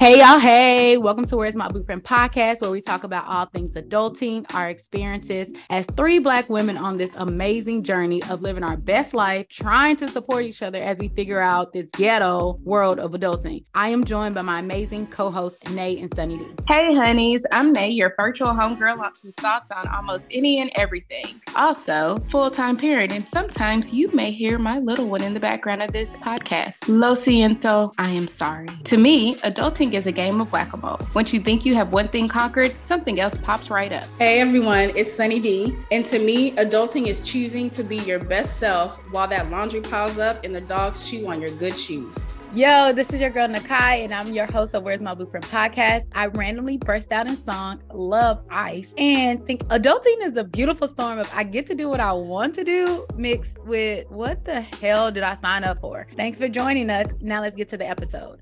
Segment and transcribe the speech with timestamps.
[0.00, 0.38] Hey, y'all.
[0.38, 4.70] Hey, welcome to Where's My Blueprint podcast, where we talk about all things adulting, our
[4.70, 9.96] experiences as three Black women on this amazing journey of living our best life, trying
[9.96, 13.62] to support each other as we figure out this ghetto world of adulting.
[13.74, 16.46] I am joined by my amazing co hosts, Nai and Sunny D.
[16.66, 17.44] Hey, honeys.
[17.52, 21.42] I'm Nai, your virtual homegirl whose thoughts on almost any and everything.
[21.56, 25.82] Also, full time parent, and sometimes you may hear my little one in the background
[25.82, 26.78] of this podcast.
[26.88, 28.68] Lo siento, I am sorry.
[28.84, 31.00] To me, adulting is a game of whack a mole.
[31.14, 34.04] Once you think you have one thing conquered, something else pops right up.
[34.18, 35.76] Hey everyone, it's Sunny D.
[35.90, 40.18] And to me, adulting is choosing to be your best self while that laundry piles
[40.18, 42.16] up and the dogs chew on your good shoes.
[42.52, 46.06] Yo, this is your girl Na'Kai, and I'm your host of Where's My Blueprint podcast.
[46.16, 51.20] I randomly burst out in song Love Ice and think adulting is a beautiful storm
[51.20, 55.12] of I get to do what I want to do mixed with what the hell
[55.12, 56.08] did I sign up for?
[56.16, 57.06] Thanks for joining us.
[57.20, 58.40] Now let's get to the episode.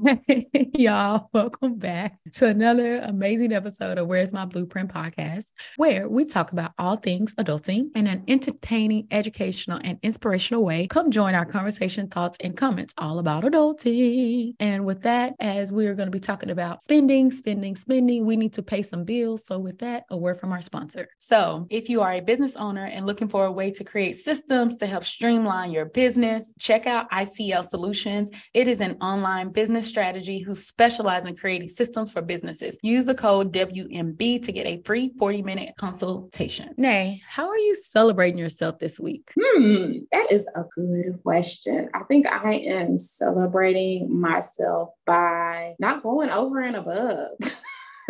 [0.74, 5.44] Y'all, welcome back to another amazing episode of Where's My Blueprint podcast,
[5.76, 10.86] where we talk about all things adulting in an entertaining, educational, and inspirational way.
[10.86, 14.54] Come join our conversation, thoughts, and comments all about adulting.
[14.58, 18.54] And with that, as we're going to be talking about spending, spending, spending, we need
[18.54, 19.44] to pay some bills.
[19.46, 21.08] So, with that, a word from our sponsor.
[21.18, 24.76] So, if you are a business owner and looking for a way to create systems
[24.78, 28.30] to help streamline your business, check out ICL Solutions.
[28.54, 32.78] It is an online business strategy who specialize in creating systems for businesses.
[32.82, 36.74] Use the code WMB to get a free 40 minute consultation.
[36.78, 39.30] Nai, how are you celebrating yourself this week?
[39.38, 41.90] Hmm, that is a good question.
[41.94, 47.32] I think I am celebrating myself by not going over and above.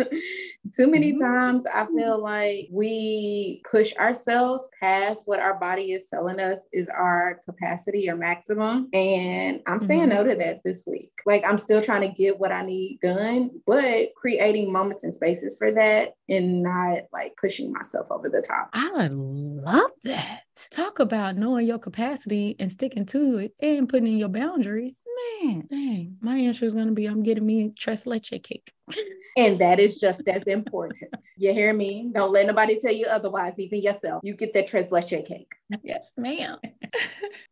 [0.75, 1.23] Too many mm-hmm.
[1.23, 6.87] times I feel like we push ourselves past what our body is telling us is
[6.89, 8.89] our capacity or maximum.
[8.93, 10.09] And I'm saying mm-hmm.
[10.09, 11.11] no to that this week.
[11.25, 15.57] Like I'm still trying to get what I need done, but creating moments and spaces
[15.57, 18.69] for that and not like pushing myself over the top.
[18.73, 20.41] I love that.
[20.69, 24.95] Talk about knowing your capacity and sticking to it and putting in your boundaries.
[25.17, 28.71] Man, dang, my answer is going to be I'm getting me tres leche cake.
[29.37, 30.97] and that is just as important.
[31.37, 32.09] You hear me?
[32.13, 34.21] Don't let nobody tell you otherwise, even yourself.
[34.23, 35.53] You get that tres leche cake.
[35.83, 36.57] Yes, ma'am.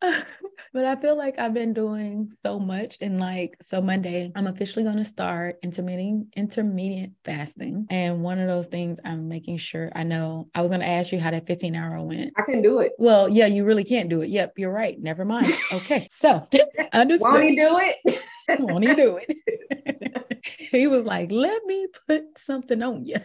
[0.00, 4.84] but I feel like I've been doing so much and like so Monday, I'm officially
[4.84, 7.86] going to start intermittent intermediate fasting.
[7.90, 11.12] And one of those things I'm making sure I know I was going to ask
[11.12, 12.32] you how that 15 hour went.
[12.36, 12.92] I can do it.
[12.98, 14.28] Well, yeah, you really can't do it.
[14.28, 14.98] Yep, you're right.
[14.98, 15.46] Never mind.
[15.72, 16.08] Okay.
[16.10, 16.48] So
[16.92, 17.28] understood.
[17.50, 18.60] He do it?
[18.60, 20.20] Won't he do it?
[20.72, 23.18] he was like, let me put something on you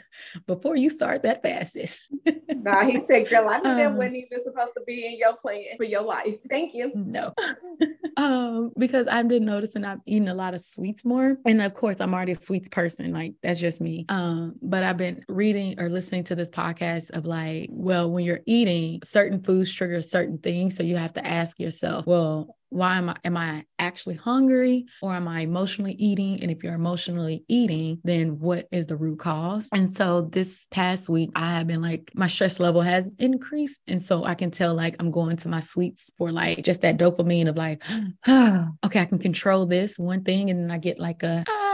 [0.47, 2.13] before you start that fastest.
[2.49, 5.35] nah, he said, girl, I knew um, that wasn't even supposed to be in your
[5.35, 6.35] plan for your life.
[6.49, 6.91] Thank you.
[6.95, 7.33] No.
[8.17, 11.37] um, because I've been noticing I'm eating a lot of sweets more.
[11.45, 13.13] And of course, I'm already a sweets person.
[13.13, 14.05] Like that's just me.
[14.09, 18.41] Um, but I've been reading or listening to this podcast of like, well, when you're
[18.45, 20.75] eating, certain foods trigger certain things.
[20.75, 25.13] So you have to ask yourself, well, why am I am I actually hungry or
[25.13, 26.41] am I emotionally eating?
[26.41, 29.67] And if you're emotionally eating, then what is the root cause?
[29.73, 33.81] And so this past week I have been like my stress level has increased.
[33.87, 36.97] And so I can tell like I'm going to my sweets for like just that
[36.97, 37.83] dopamine of like,
[38.27, 40.49] okay, I can control this one thing.
[40.49, 41.64] And then I get like a ah,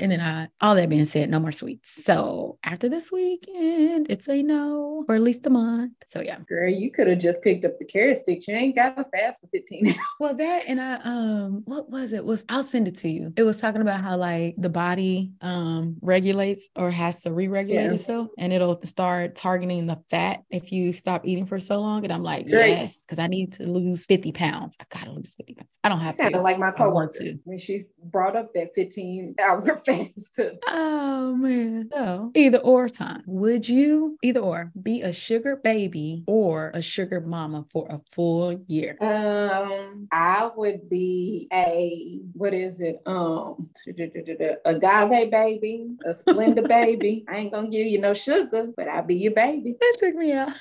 [0.00, 2.04] and then I, all that being said, no more sweets.
[2.04, 5.92] So after this weekend, it's a no for at least a month.
[6.06, 6.38] So yeah.
[6.48, 8.48] Girl, you could have just picked up the carrot sticks.
[8.48, 9.96] You ain't got to fast for 15 hours.
[10.20, 12.24] Well, that and I um what was it?
[12.24, 13.32] Was I'll send it to you.
[13.36, 17.92] It was talking about how like the body um regulates or has to re-regulate yeah.
[17.92, 22.04] itself and it'll start targeting the fat if you stop eating for so long.
[22.04, 22.70] And I'm like, Great.
[22.70, 24.76] yes, because I need to lose 50 pounds.
[24.80, 25.78] I gotta lose 50 pounds.
[25.82, 26.40] I don't have to.
[26.40, 27.10] like my coworker
[27.44, 29.60] when she's brought up that 15 hour
[30.34, 30.58] too.
[30.68, 31.88] Oh man.
[31.92, 33.22] So either or time.
[33.26, 38.60] Would you either or be a sugar baby or a sugar mama for a full
[38.66, 38.96] year?
[39.00, 43.00] Um, I would be a what is it?
[43.06, 43.70] Um,
[44.64, 47.24] agave baby, a Splenda baby.
[47.28, 49.76] I ain't gonna give you no sugar, but I'll be your baby.
[49.78, 50.52] That took me out.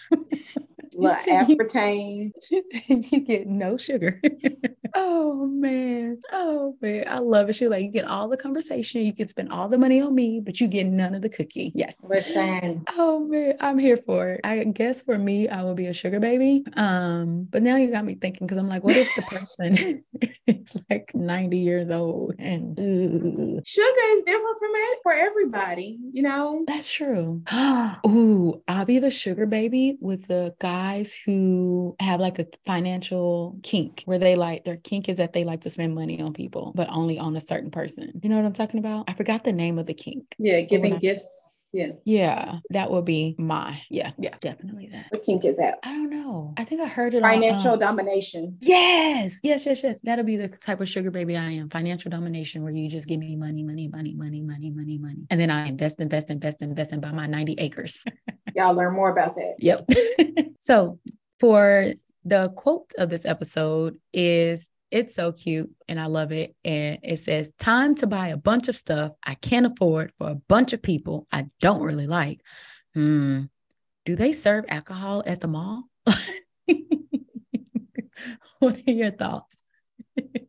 [0.96, 2.32] Like aspartame.
[2.88, 4.22] you get no sugar.
[4.96, 6.22] oh man.
[6.32, 7.06] Oh man.
[7.08, 7.54] I love it.
[7.54, 9.02] She like you get all the conversation.
[9.02, 11.72] You can spend all the money on me, but you get none of the cookie.
[11.76, 11.96] Yes.
[12.02, 12.84] Listen.
[12.98, 13.56] Oh man.
[13.60, 14.42] I'm here for it.
[14.44, 16.64] I guess for me, I will be a sugar baby.
[16.74, 20.04] Um, but now you got me thinking because I'm like, what if the person
[20.48, 22.76] is like 90 years old and
[23.66, 26.64] sugar is different from it for everybody, you know?
[26.68, 27.44] That's true.
[28.08, 33.60] Ooh, I'll be the sugar baby with the guy guys who have like a financial
[33.64, 36.72] kink where they like they're kink is that they like to spend money on people,
[36.74, 38.20] but only on a certain person.
[38.24, 39.06] You know what I'm talking about?
[39.10, 40.36] I forgot the name of the kink.
[40.38, 41.92] Yeah, giving gifts yeah.
[42.06, 42.60] Yeah.
[42.72, 45.06] That would be my, yeah, yeah, definitely that.
[45.10, 45.80] What kink is that?
[45.84, 46.54] I don't know.
[46.58, 48.58] I think I heard it Financial on, um, domination.
[48.62, 49.40] Yes.
[49.44, 50.00] Yes, yes, yes.
[50.04, 51.70] That'll be the type of sugar baby I am.
[51.70, 55.28] Financial domination, where you just give me money, money, money, money, money, money, money.
[55.30, 58.04] And then I invest, invest, invest, invest and buy my 90 acres.
[58.56, 59.56] Y'all learn more about that.
[59.60, 59.90] Yep.
[60.62, 61.00] so
[61.40, 61.94] for
[62.26, 66.56] the quote of this episode is it's so cute and I love it.
[66.64, 70.36] And it says, Time to buy a bunch of stuff I can't afford for a
[70.36, 72.42] bunch of people I don't really like.
[72.94, 73.44] Hmm.
[74.06, 75.84] Do they serve alcohol at the mall?
[78.60, 79.62] what are your thoughts?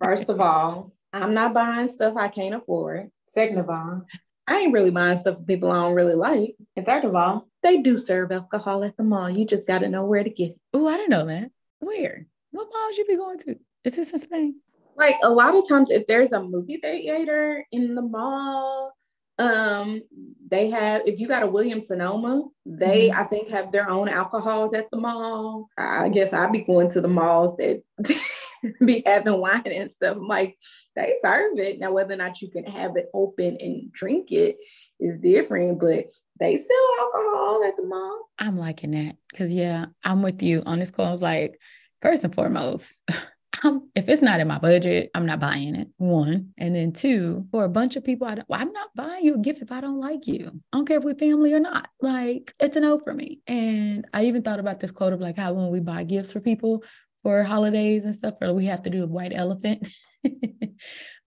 [0.02, 3.10] First of all, I'm not buying stuff I can't afford.
[3.28, 4.06] Second of all,
[4.46, 6.56] I ain't really buying stuff for people I don't really like.
[6.74, 9.28] And third of all, they do serve alcohol at the mall.
[9.28, 10.60] You just got to know where to get it.
[10.72, 11.50] Oh, I didn't know that.
[11.80, 12.26] Where?
[12.50, 13.58] What malls you be going to?
[13.84, 14.56] Is this in Spain?
[14.96, 18.92] Like a lot of times, if there's a movie theater in the mall,
[19.38, 20.02] um,
[20.46, 21.02] they have.
[21.06, 23.20] If you got a Williams Sonoma, they mm-hmm.
[23.20, 25.68] I think have their own alcohols at the mall.
[25.78, 27.82] I guess I'd be going to the malls that
[28.84, 30.18] be having wine and stuff.
[30.18, 30.58] I'm like
[30.94, 31.92] they serve it now.
[31.92, 34.58] Whether or not you can have it open and drink it
[34.98, 36.06] is different, but
[36.38, 38.28] they sell alcohol at the mall.
[38.38, 41.06] I'm liking that because yeah, I'm with you on this call.
[41.06, 41.58] I was like,
[42.02, 42.92] first and foremost.
[43.62, 45.88] I'm, if it's not in my budget, I'm not buying it.
[45.96, 46.52] One.
[46.56, 49.34] And then two, for a bunch of people, I don't, well, I'm not buying you
[49.34, 50.50] a gift if I don't like you.
[50.72, 51.88] I don't care if we're family or not.
[52.00, 53.40] Like, it's a no for me.
[53.46, 56.40] And I even thought about this quote of like how when we buy gifts for
[56.40, 56.82] people
[57.22, 59.86] for holidays and stuff, or we have to do a white elephant.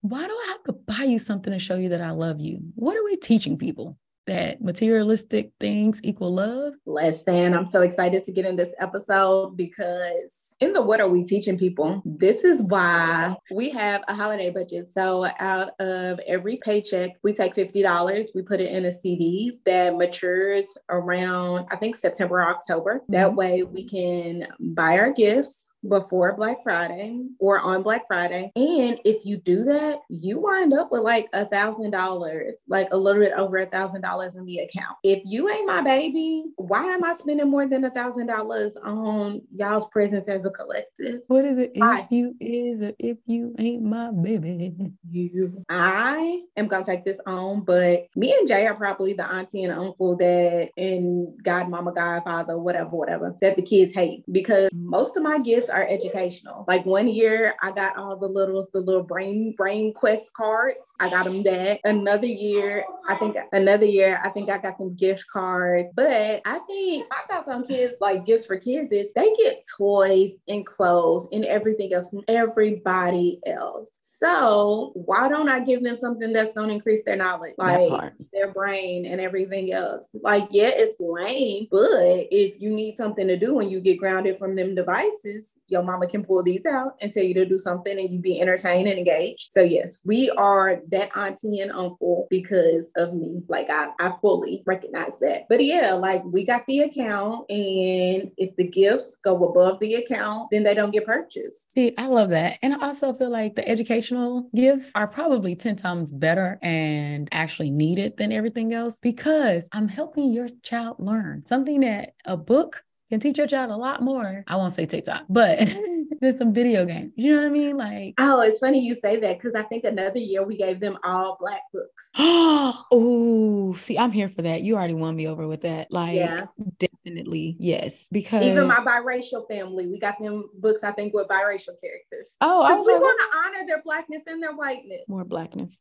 [0.02, 2.60] Why do I have to buy you something to show you that I love you?
[2.76, 3.98] What are we teaching people?
[4.28, 6.74] That materialistic things equal love?
[6.86, 11.24] Listen, I'm so excited to get in this episode because in the what are we
[11.24, 12.02] teaching people.
[12.06, 14.92] This is why we have a holiday budget.
[14.92, 19.96] So out of every paycheck we take $50 we put it in a cd that
[19.96, 23.04] matures around i think september or october.
[23.10, 23.36] That mm-hmm.
[23.36, 28.52] way we can buy our gifts before Black Friday or on Black Friday.
[28.56, 32.98] And if you do that, you wind up with like a thousand dollars, like a
[32.98, 34.98] little bit over a thousand dollars in the account.
[35.04, 39.42] If you ain't my baby, why am I spending more than a thousand dollars on
[39.56, 41.22] y'all's presents as a collective?
[41.28, 41.72] What is it?
[41.76, 42.02] Why?
[42.02, 44.74] If you is or if you ain't my baby.
[45.10, 49.64] You I am gonna take this on, but me and Jay are probably the auntie
[49.64, 55.24] and uncle that and godmama, godfather, whatever, whatever, that the kids hate because most of
[55.24, 56.66] my gifts are educational.
[56.68, 60.94] Like one year, I got all the littles, the little brain brain quest cards.
[61.00, 61.80] I got them that.
[61.84, 65.90] Another year, I think another year, I think I got them gift cards.
[65.96, 70.32] But I think my thoughts on kids, like gifts for kids, is they get toys
[70.48, 73.90] and clothes and everything else from everybody else.
[74.02, 78.52] So why don't I give them something that's going to increase their knowledge, like their
[78.52, 80.08] brain and everything else?
[80.22, 84.38] Like, yeah, it's lame, but if you need something to do when you get grounded
[84.38, 87.98] from them devices, your mama can pull these out and tell you to do something
[87.98, 89.52] and you be entertained and engaged.
[89.52, 93.42] So yes, we are that auntie and uncle because of me.
[93.48, 95.44] Like I, I fully recognize that.
[95.50, 100.50] But yeah, like we got the account and if the gifts go above the account,
[100.52, 101.72] then they don't get purchased.
[101.72, 102.60] See, I love that.
[102.62, 107.72] And I also feel like the educational gifts are probably 10 times better and actually
[107.72, 113.20] needed than everything else because I'm helping your child learn something that a book can
[113.20, 114.44] teach your child a lot more.
[114.48, 115.60] I won't say TikTok, but
[116.22, 117.14] than some video games.
[117.16, 117.78] You know what I mean?
[117.78, 120.98] Like, oh, it's funny you say that because I think another year we gave them
[121.04, 122.12] all black books.
[122.18, 124.62] oh, ooh, see, I'm here for that.
[124.62, 125.92] You already won me over with that.
[125.92, 126.46] Like, yeah.
[126.80, 128.08] definitely, yes.
[128.12, 130.84] Because even my biracial family, we got them books.
[130.84, 132.38] I think with biracial characters.
[132.42, 135.02] Oh, I we want to honor their blackness and their whiteness.
[135.08, 135.80] More blackness.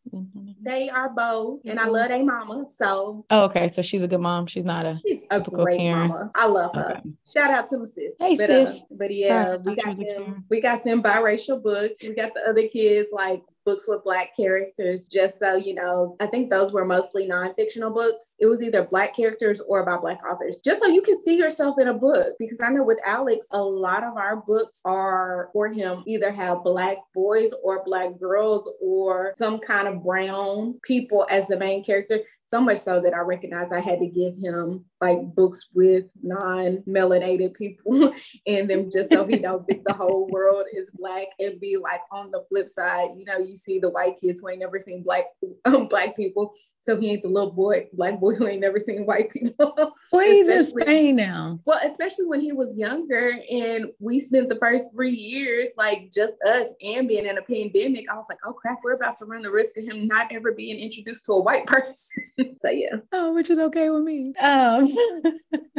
[0.61, 2.66] They are both, and I love a mama.
[2.69, 4.47] So, oh, okay, so she's a good mom.
[4.47, 6.09] She's not a she's typical a great Karen.
[6.09, 6.31] mama.
[6.35, 6.90] I love her.
[6.90, 7.11] Okay.
[7.26, 8.14] Shout out to my sis.
[8.19, 8.69] Hey but, sis.
[8.69, 10.25] Uh, but yeah, Sorry, we got them.
[10.49, 12.02] We got them biracial books.
[12.02, 16.26] We got the other kids like books with black characters just so you know i
[16.26, 18.37] think those were mostly non-fictional books.
[18.38, 21.78] It was either black characters or about black authors just so you can see yourself
[21.78, 25.68] in a book because i know with alex a lot of our books are for
[25.68, 31.49] him either have black boys or black girls or some kind of brown people as
[31.49, 35.18] the main character so much so that i recognized i had to give him like
[35.35, 38.12] books with non-melanated people
[38.46, 42.00] in them just so he don't think the whole world is black and be like
[42.12, 44.78] on the flip side you know you you see the white kids who ain't never
[44.78, 45.25] seen black
[45.64, 46.52] um, black people.
[46.87, 49.75] So he ain't the little boy, black boy who ain't never seen white people.
[50.12, 51.59] Well, he's in Spain now.
[51.64, 56.35] Well, especially when he was younger and we spent the first three years like just
[56.45, 58.07] us and being in a pandemic.
[58.09, 60.52] I was like, oh crap, we're about to run the risk of him not ever
[60.52, 62.57] being introduced to a white person.
[62.59, 62.97] so yeah.
[63.12, 64.33] Oh, which is okay with me.
[64.40, 64.95] Um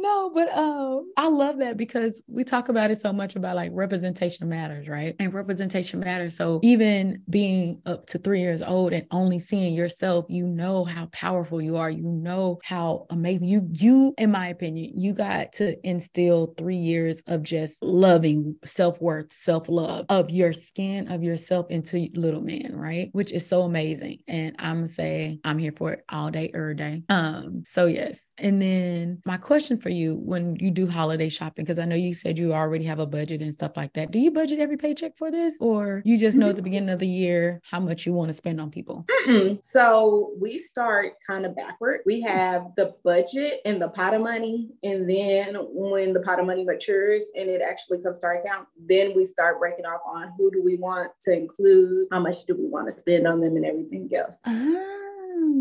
[0.00, 3.70] no, but um, I love that because we talk about it so much about like
[3.74, 5.14] representation matters, right?
[5.18, 6.36] And representation matters.
[6.36, 11.06] So even being up to three years old and only seeing yourself, you know how
[11.06, 11.90] powerful you are.
[11.90, 17.22] You know how amazing you you, in my opinion, you got to instill three years
[17.26, 23.08] of just loving self-worth, self-love of your skin, of yourself into little man, right?
[23.12, 24.18] Which is so amazing.
[24.28, 27.02] And I'm gonna say I'm here for it all day, every day.
[27.08, 28.20] Um, so yes.
[28.40, 32.14] And then my question for you when you do holiday shopping, because I know you
[32.14, 34.10] said you already have a budget and stuff like that.
[34.10, 36.64] Do you budget every paycheck for this, or you just know at the mm-hmm.
[36.64, 39.04] beginning of the year how much you want to spend on people?
[39.26, 39.62] Mm-mm.
[39.62, 42.00] So we start kind of backward.
[42.06, 46.46] We have the budget and the pot of money, and then when the pot of
[46.46, 50.32] money matures and it actually comes to our account, then we start breaking off on
[50.38, 53.56] who do we want to include, how much do we want to spend on them,
[53.56, 54.38] and everything else.
[54.46, 54.96] Ah.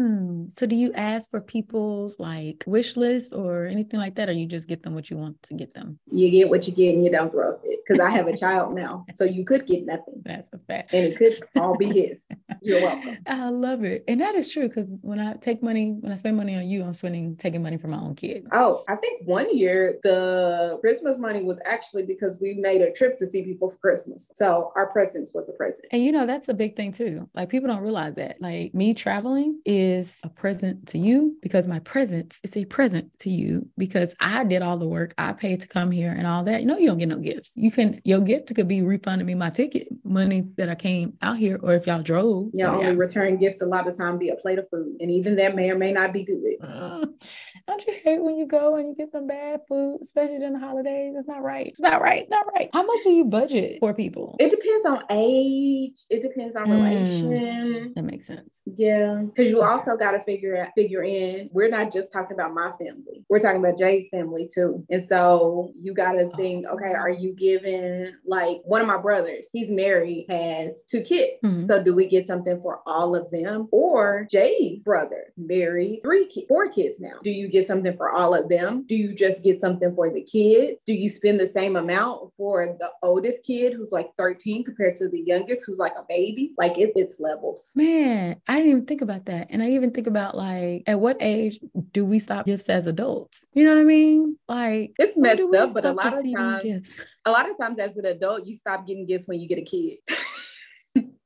[0.02, 0.46] Ah.
[0.50, 4.46] So do you ask for people's like wish lists or anything like that, or you
[4.46, 6.00] just get them what you want to get them?
[6.12, 7.80] You get what you get and you don't throw a fit.
[7.86, 9.06] Because I have a child now.
[9.16, 10.22] So you could get nothing.
[10.24, 10.94] That's a fact.
[10.94, 12.28] And it could all be his.
[12.62, 13.18] You're welcome.
[13.26, 14.04] I love it.
[14.08, 16.84] And that is true because when I take money, when I spend money on you,
[16.84, 18.48] I'm spending taking money from my own kid.
[18.54, 23.18] Oh, I think one year the Christmas money was actually because we made a trip
[23.18, 24.32] to see people for Christmas.
[24.36, 25.88] So our presence was a present.
[25.92, 27.30] And you know, that's a big thing too.
[27.34, 28.42] Like people don't realize that.
[28.42, 29.79] Like me traveling is
[30.24, 34.62] a present to you because my presence is a present to you because I did
[34.62, 35.14] all the work.
[35.18, 36.62] I paid to come here and all that.
[36.62, 37.54] You know, you don't get no gifts.
[37.56, 41.38] You can your gift could be refunding me my ticket money that I came out
[41.38, 42.50] here, or if y'all drove.
[42.54, 45.36] Your only return gift a lot of time be a plate of food, and even
[45.38, 46.56] that may or may not be good.
[46.62, 47.06] Uh,
[47.68, 50.60] don't you hate when you go and you get some bad food, especially during the
[50.60, 51.14] holidays?
[51.18, 51.68] It's not right.
[51.68, 52.28] It's not right.
[52.30, 52.70] Not right.
[52.74, 54.36] How much do you budget for people?
[54.40, 56.06] It depends on age.
[56.10, 57.94] It depends on relation.
[57.96, 58.62] That makes sense.
[58.66, 61.50] Yeah, because you also got to figure out figure in.
[61.52, 63.26] We're not just talking about my family.
[63.30, 64.86] We're talking about Jay's family too.
[64.90, 69.50] And so you got to think, okay, are you giving like one of my brothers?
[69.52, 71.34] He's married, has two kids.
[71.44, 71.66] Mhm.
[71.66, 73.68] So do we get something for all of them?
[73.72, 77.20] Or Jay's brother married three kids, four kids now.
[77.24, 78.86] Do you get something for all of them?
[78.88, 80.84] Do you just get something for the kids?
[80.86, 85.08] Do you spend the same amount for the oldest kid who's like 13 compared to
[85.10, 86.54] the youngest who's like a baby?
[86.58, 87.72] Like it, it's levels.
[87.76, 89.48] Man, I didn't even think about that.
[89.50, 91.60] And I even think about like, at what age
[91.92, 93.46] do we stop gifts as adults?
[93.54, 94.38] You know what I mean?
[94.48, 97.00] Like, It's messed up, but a lot of times, gifts?
[97.26, 99.64] a lot of times as an adult, you stop getting gifts when you get a
[99.64, 99.98] kid.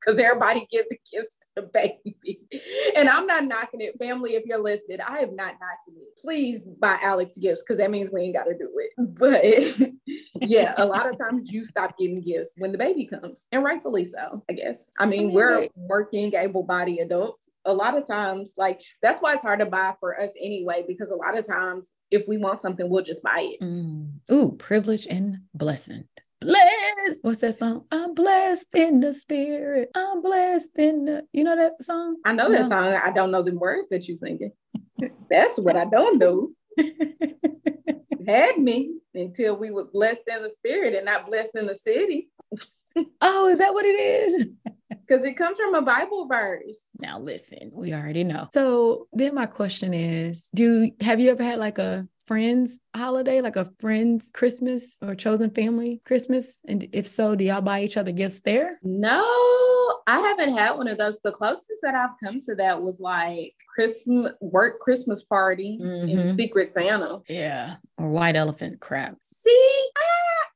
[0.05, 2.41] Because everybody gives the gifts to the baby.
[2.95, 3.97] And I'm not knocking it.
[3.99, 6.19] Family, if you're listening, I am not knocking it.
[6.21, 8.91] Please buy Alex gifts because that means we ain't got to do it.
[8.97, 10.07] But
[10.41, 13.47] yeah, a lot of times you stop getting gifts when the baby comes.
[13.51, 14.89] And rightfully so, I guess.
[14.99, 17.49] I mean, mean, we're working, able bodied adults.
[17.65, 21.09] A lot of times, like, that's why it's hard to buy for us anyway, because
[21.11, 23.63] a lot of times, if we want something, we'll just buy it.
[23.63, 24.09] Mm.
[24.31, 26.03] Ooh, privilege and blessing.
[26.41, 27.19] Blessed.
[27.21, 27.85] What's that song?
[27.89, 29.89] I'm blessed in the spirit.
[29.95, 31.25] I'm blessed in the.
[31.31, 32.17] You know that song?
[32.25, 32.67] I know that No.
[32.69, 32.87] song.
[33.01, 34.51] I don't know the words that you singing.
[35.29, 36.53] That's what I don't do.
[38.27, 42.29] Had me until we were blessed in the spirit and not blessed in the city.
[43.21, 44.47] oh, is that what it is?
[45.05, 46.79] Because it comes from a Bible verse.
[46.99, 48.47] Now listen, we already know.
[48.53, 53.55] So then my question is, do have you ever had like a friends holiday, like
[53.55, 56.59] a friends Christmas or chosen family Christmas?
[56.67, 58.79] And if so, do y'all buy each other gifts there?
[58.81, 59.21] No,
[60.07, 61.17] I haven't had one of those.
[61.23, 66.35] The closest that I've come to that was like Christmas work Christmas party and Mhm.
[66.35, 67.21] Secret Santa.
[67.27, 67.75] Yeah.
[67.97, 69.17] Or white elephant crap.
[69.23, 69.83] See,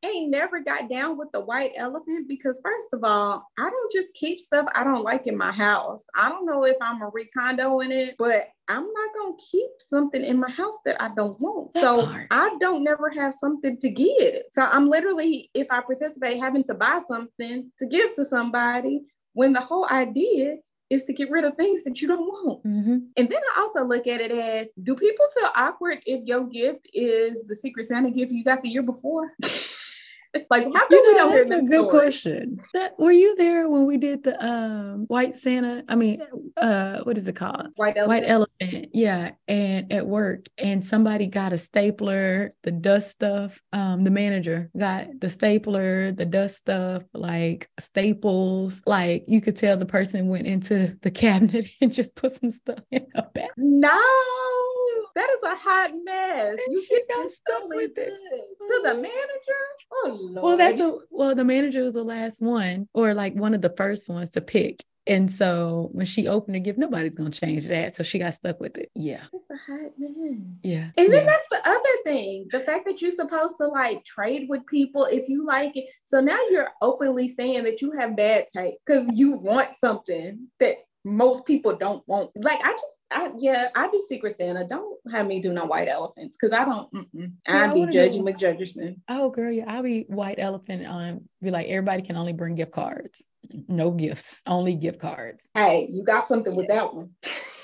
[0.04, 3.92] I ain't never got down with the white elephant because first of all, I don't
[3.92, 6.04] just keep stuff I don't like in my house.
[6.16, 10.22] I don't know if I'm a recondo in it, but I'm not gonna keep something
[10.24, 11.74] in my house that I don't want.
[11.74, 12.27] That so part.
[12.32, 14.44] I don't never have something to give.
[14.51, 19.01] So I'm literally, if I participate, having to buy something to give to somebody
[19.38, 20.56] when the whole idea
[20.89, 22.63] is to get rid of things that you don't want.
[22.63, 22.98] Mm-hmm.
[23.17, 26.88] And then I also look at it as do people feel awkward if your gift
[26.91, 29.34] is the Secret Santa gift you got the year before?
[30.50, 32.60] like, how come You we know, don't hear that's a good question.
[32.74, 35.84] That were you there when we did the um white Santa?
[35.88, 36.22] I mean,
[36.58, 37.67] uh, what is it called?
[37.75, 38.51] White White elephant.
[38.62, 43.62] elephant, yeah, and at work, and somebody got a stapler, the dust stuff.
[43.74, 48.82] Um, the manager got the stapler, the dust stuff, like staples.
[48.86, 52.79] Like you could tell the person went into the cabinet and just put some stuff
[52.91, 53.50] in a bag.
[53.58, 54.00] No,
[55.18, 56.50] that is a hot mess.
[56.50, 58.10] And You she get got stuck with it.
[58.10, 59.02] to the oh.
[59.02, 59.64] manager.
[59.94, 60.44] Oh Lord.
[60.44, 63.74] Well, that's the well, the manager was the last one, or like one of the
[63.76, 64.84] first ones to pick.
[65.08, 67.96] And so when she opened the gift, nobody's gonna change that.
[67.96, 68.92] So she got stuck with it.
[68.94, 69.24] Yeah.
[69.32, 70.60] That's a hot mess.
[70.64, 70.90] Yeah.
[70.98, 71.26] And then yeah.
[71.26, 75.30] that's the other thing the fact that you're supposed to like trade with people if
[75.30, 75.86] you like it.
[76.06, 80.78] So now you're openly saying that you have bad taste because you want something that
[81.08, 82.32] most people don't want.
[82.36, 84.68] Like, I just, I, yeah, I do Secret Santa.
[84.68, 87.32] Don't have me do no white elephants because I don't, mm-mm.
[87.48, 88.98] Yeah, I I'd be wanna do- judging McJudgerson.
[89.08, 92.72] Oh girl, yeah, I'll be white elephant on be like everybody can only bring gift
[92.74, 93.24] cards.
[93.68, 95.50] No gifts, only gift cards.
[95.54, 97.12] Hey, you got something with that one.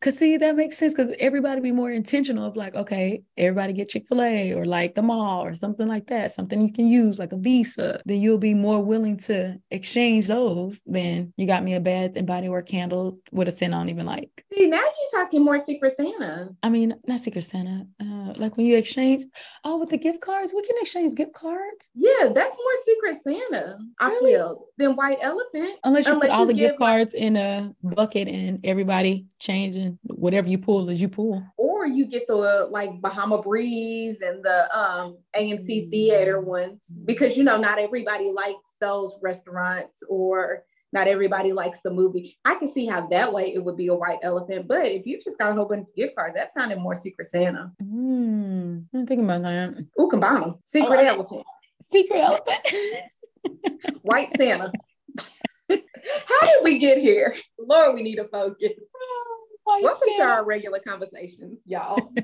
[0.00, 3.88] Cause see, that makes sense because everybody be more intentional of like, okay, everybody get
[3.88, 7.36] Chick-fil-A or like the mall or something like that, something you can use like a
[7.36, 8.00] visa.
[8.06, 12.28] Then you'll be more willing to exchange those than you got me a Bath and
[12.28, 14.44] Body Work candle with a scent I don't even like.
[14.54, 16.50] See, now you're talking more Secret Santa.
[16.62, 17.86] I mean, not Secret Santa.
[18.00, 19.24] Uh, like when you exchange,
[19.64, 23.78] oh, with the gift cards, we can exchange gift cards Yeah, that's more Secret Santa,
[23.98, 24.32] I Really?
[24.34, 25.70] feel, than White Elephant.
[25.82, 28.60] unless you Unless put all you the gift give, like- cards in a bucket and
[28.64, 31.42] everybody changing whatever you pull as you pull.
[31.56, 37.36] or you get the uh, like Bahama Breeze and the um AMC theater ones because
[37.36, 42.38] you know not everybody likes those restaurants or not everybody likes the movie.
[42.46, 45.20] I can see how that way it would be a white elephant, but if you
[45.22, 47.70] just got a whole bunch of gift cards, that sounded more Secret Santa.
[47.82, 49.84] Hmm, I'm thinking about that.
[50.00, 50.54] Ooh, combine them.
[50.64, 51.44] Secret Oh, elephant,
[51.92, 52.58] Secret elephant.
[54.02, 54.72] white Santa.
[55.68, 57.34] how did we get here?
[57.58, 58.70] Lord, we need to focus.
[59.68, 62.10] White Welcome to our regular conversations, y'all.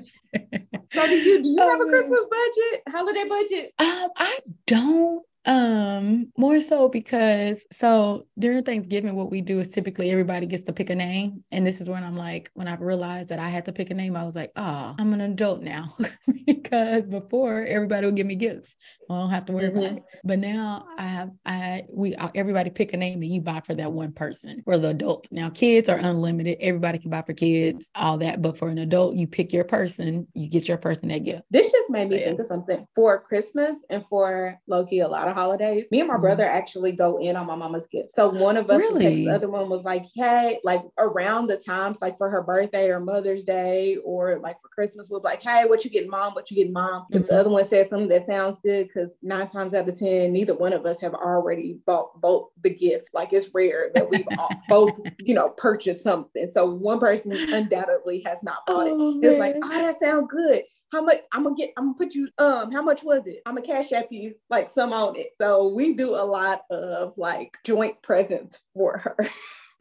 [0.93, 3.73] So do you do you have a Oh, Christmas budget, holiday budget?
[3.79, 5.25] Um, I don't.
[5.45, 10.73] Um, more so because so during Thanksgiving, what we do is typically everybody gets to
[10.73, 13.65] pick a name, and this is when I'm like, when I realized that I had
[13.65, 15.95] to pick a name, I was like, oh, I'm an adult now
[16.45, 18.75] because before everybody would give me gifts,
[19.09, 19.97] I don't have to worry about Mhm.
[19.97, 20.03] it.
[20.23, 23.75] But now I have, I we uh, everybody pick a name and you buy for
[23.75, 25.31] that one person for the adults.
[25.31, 28.41] Now kids are unlimited; everybody can buy for kids, all that.
[28.41, 31.43] But for an adult, you pick your person, you get your person that gift.
[31.51, 35.34] This just made me think of something for Christmas and for Loki, a lot of
[35.35, 35.85] holidays.
[35.91, 36.21] Me and my Mhm.
[36.21, 38.15] brother actually go in on my mama's gift.
[38.15, 39.25] So one of us Really?
[39.25, 42.99] the other one was like, hey, like around the times, like for her birthday or
[42.99, 46.33] Mother's Day or like for Christmas, we'll be like, hey, what you getting, mom?
[46.33, 47.05] What you getting, mom?
[47.11, 47.27] If Mhm.
[47.27, 50.55] the other one says something that sounds good, because nine times out of ten, neither
[50.55, 53.09] one of us have already bought both the gift.
[53.13, 56.49] Like it's rare that we've all, both, you know, purchased something.
[56.51, 58.93] So one person undoubtedly has not bought it.
[58.95, 60.63] Oh, It's like, oh, that sounds good.
[60.95, 63.41] How much I'm gonna get, I'm gonna put you, um, how much was it?
[63.45, 65.31] I'm gonna cash app you like some on it.
[65.37, 69.17] So we do a lot of like joint presents for her.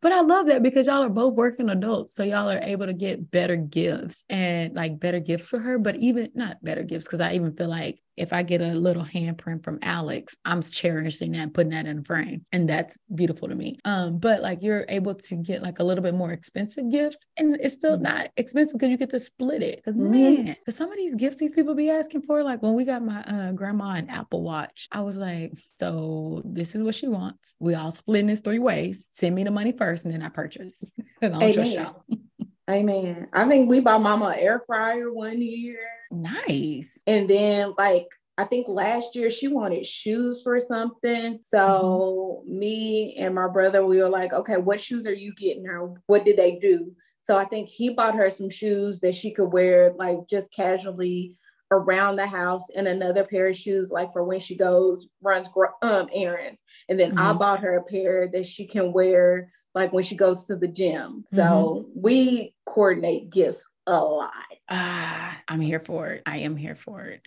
[0.02, 2.14] but I love that because y'all are both working adults.
[2.14, 5.96] So y'all are able to get better gifts and like better gifts for her, but
[5.96, 7.08] even not better gifts.
[7.08, 11.32] Cause I even feel like if I get a little handprint from Alex, I'm cherishing
[11.32, 12.44] that and putting that in a frame.
[12.52, 13.78] And that's beautiful to me.
[13.86, 17.56] Um, but like you're able to get like a little bit more expensive gifts and
[17.60, 18.02] it's still Mhm.
[18.02, 19.76] not expensive because you get to split it.
[19.76, 20.10] because Mhm.
[20.10, 23.02] man, cause some of these gifts these people be asking for, like when we got
[23.02, 27.56] my uh, grandma an Apple Watch, I was like, so this is what she wants.
[27.58, 29.08] We all split in this three ways.
[29.12, 30.84] Send me the money first and then I purchase.
[31.22, 31.94] And I'll trust Amen.
[32.70, 33.28] Amen.
[33.32, 35.80] I think we bought mama an air fryer one year.
[36.10, 36.98] Nice.
[37.06, 38.06] And then like
[38.38, 41.40] I think last year she wanted shoes for something.
[41.42, 45.92] So me and my brother, we were like, okay, what shoes are you getting her?
[46.06, 46.92] What did they do?
[47.24, 51.36] So I think he bought her some shoes that she could wear like just casually
[51.70, 55.48] around the house and another pair of shoes like for when she goes runs
[55.82, 57.38] um errands and then I Mhm.
[57.38, 61.24] bought her a pair that she can wear like when she goes to the gym.
[61.28, 64.32] So we coordinate gifts a lot.
[64.68, 66.22] Ah, I'm here for it.
[66.26, 67.26] I am here for it.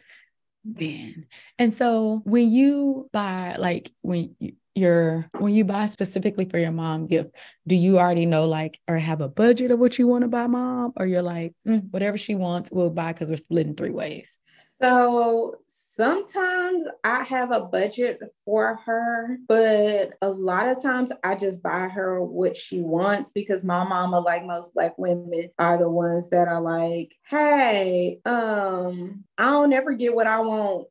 [0.66, 1.26] Man.
[1.60, 6.72] And so when you buy, like when you your when you buy specifically for your
[6.72, 7.32] mom gift,
[7.68, 10.48] do you already know like or have a budget of what you want to buy
[10.48, 14.40] mom, or you're like mm, whatever she wants, we'll buy because we're splitting three ways.
[14.82, 21.64] So sometimes I have a budget for her, but a lot of times I just
[21.64, 26.30] buy her what she wants because my mama, like most black women, are the ones
[26.32, 30.88] that are like, hey, um, I don't ever get what I want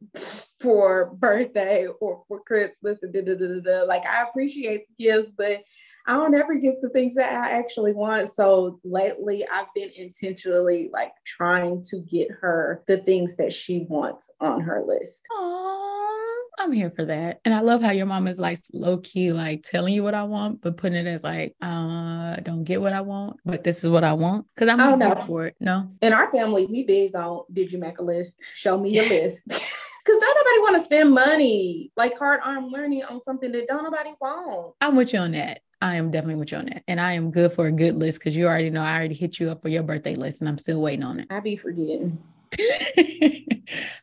[0.62, 5.28] for birthday or for Christmas and da, da, da, da, Like I appreciate the gifts,
[5.36, 5.62] but
[6.06, 8.30] I don't ever get the things that I actually want.
[8.30, 14.30] So lately I've been intentionally like trying to get her the things that she wants
[14.40, 15.26] on her list.
[15.36, 17.40] Aww, I'm here for that.
[17.44, 20.22] And I love how your mom is like low key, like telling you what I
[20.22, 23.90] want, but putting it as like, uh, don't get what I want, but this is
[23.90, 24.46] what I want.
[24.56, 25.24] Cause I'm oh, no.
[25.26, 25.56] for it.
[25.58, 25.90] No.
[26.00, 28.36] In our family, we big on did you make a list?
[28.54, 29.42] Show me your list.
[30.04, 33.84] Cause don't nobody want to spend money like hard earned money on something that don't
[33.84, 34.74] nobody want.
[34.80, 35.60] I'm with you on that.
[35.80, 36.82] I am definitely with you on that.
[36.88, 39.38] And I am good for a good list because you already know I already hit
[39.38, 41.28] you up for your birthday list and I'm still waiting on it.
[41.30, 42.18] I be forgetting.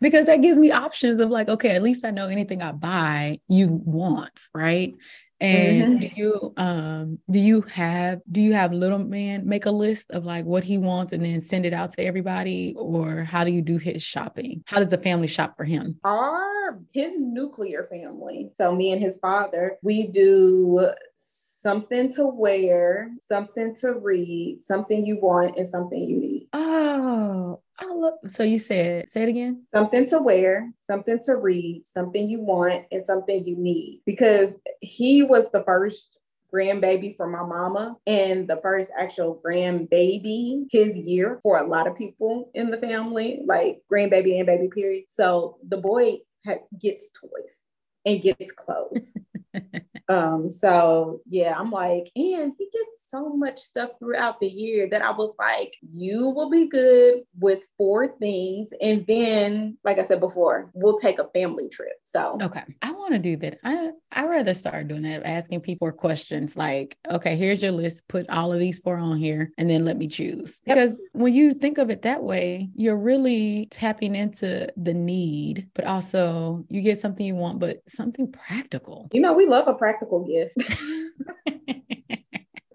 [0.02, 3.40] because that gives me options of like, okay, at least I know anything I buy
[3.48, 4.94] you want, right?
[5.42, 6.00] And mm-hmm.
[6.00, 10.26] do you um do you have do you have little man make a list of
[10.26, 13.62] like what he wants and then send it out to everybody or how do you
[13.62, 14.64] do his shopping?
[14.66, 16.00] How does the family shop for him?
[16.04, 18.50] Our his nuclear family.
[18.54, 25.20] So me and his father, we do something to wear, something to read, something you
[25.20, 26.48] want, and something you need.
[26.54, 28.14] Oh, I love.
[28.28, 29.64] So you said, say it again.
[29.74, 34.02] Something to wear, something to read, something you want, and something you need.
[34.06, 36.20] Because he was the first
[36.54, 41.96] grandbaby for my mama and the first actual grandbaby his year for a lot of
[41.96, 45.06] people in the family, like grandbaby and baby period.
[45.14, 47.62] So the boy ha- gets toys
[48.06, 49.14] and gets clothes.
[50.10, 55.04] Um, so yeah, I'm like, and he gets so much stuff throughout the year that
[55.04, 58.74] I was like, you will be good with four things.
[58.82, 61.94] And then, like I said before, we'll take a family trip.
[62.04, 62.64] So okay.
[62.82, 63.60] I want to do that.
[63.64, 68.28] I I rather start doing that, asking people questions like, okay, here's your list, put
[68.30, 70.62] all of these four on here, and then let me choose.
[70.66, 70.76] Yep.
[70.76, 75.86] Because when you think of it that way, you're really tapping into the need, but
[75.86, 79.10] also you get something you want, but something practical.
[79.12, 80.56] You know, we love a practical gift.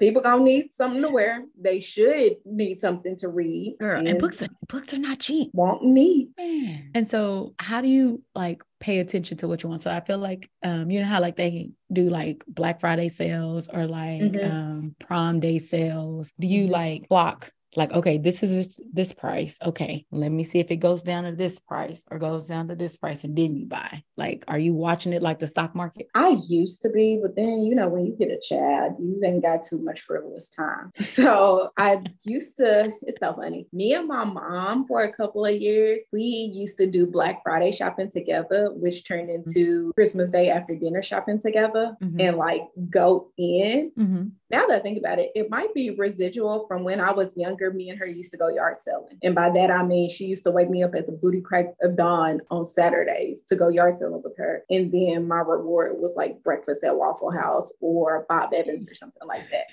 [0.00, 1.44] People gonna need something to wear.
[1.58, 3.76] They should need something to read.
[3.78, 5.50] Girl, and, and books are, books are not cheap.
[5.54, 6.30] Want me.
[6.36, 6.90] Man.
[6.94, 9.82] And so how do you like pay attention to what you want?
[9.82, 13.68] So I feel like um, you know how like they do like Black Friday sales
[13.72, 14.52] or like mm-hmm.
[14.52, 16.32] um Prime Day sales.
[16.40, 16.72] Do you mm-hmm.
[16.72, 20.76] like block like okay this is this, this, price okay let me see if it
[20.76, 24.02] goes down to this price or goes down to this price and then you buy
[24.16, 27.62] like are you watching it like the stock market i used to be but then
[27.62, 31.70] you know when you get a child you ain't got too much frivolous time so
[31.76, 36.02] i used to it's so funny me and my mom for a couple of years
[36.12, 39.48] we used to do black friday shopping together which turned mm-hmm.
[39.48, 39.90] into mm-hmm.
[39.90, 42.20] christmas day after dinner shopping together mm-hmm.
[42.20, 44.24] and like go in mm-hmm.
[44.50, 47.63] now that i think about it it might be residual from when i was younger
[47.72, 49.18] me and her used to go yard selling.
[49.22, 51.74] And by that, I mean, she used to wake me up at the booty crack
[51.82, 54.64] of dawn on Saturdays to go yard selling with her.
[54.70, 59.26] And then my reward was like breakfast at Waffle House or Bob Evans or something
[59.26, 59.66] like that.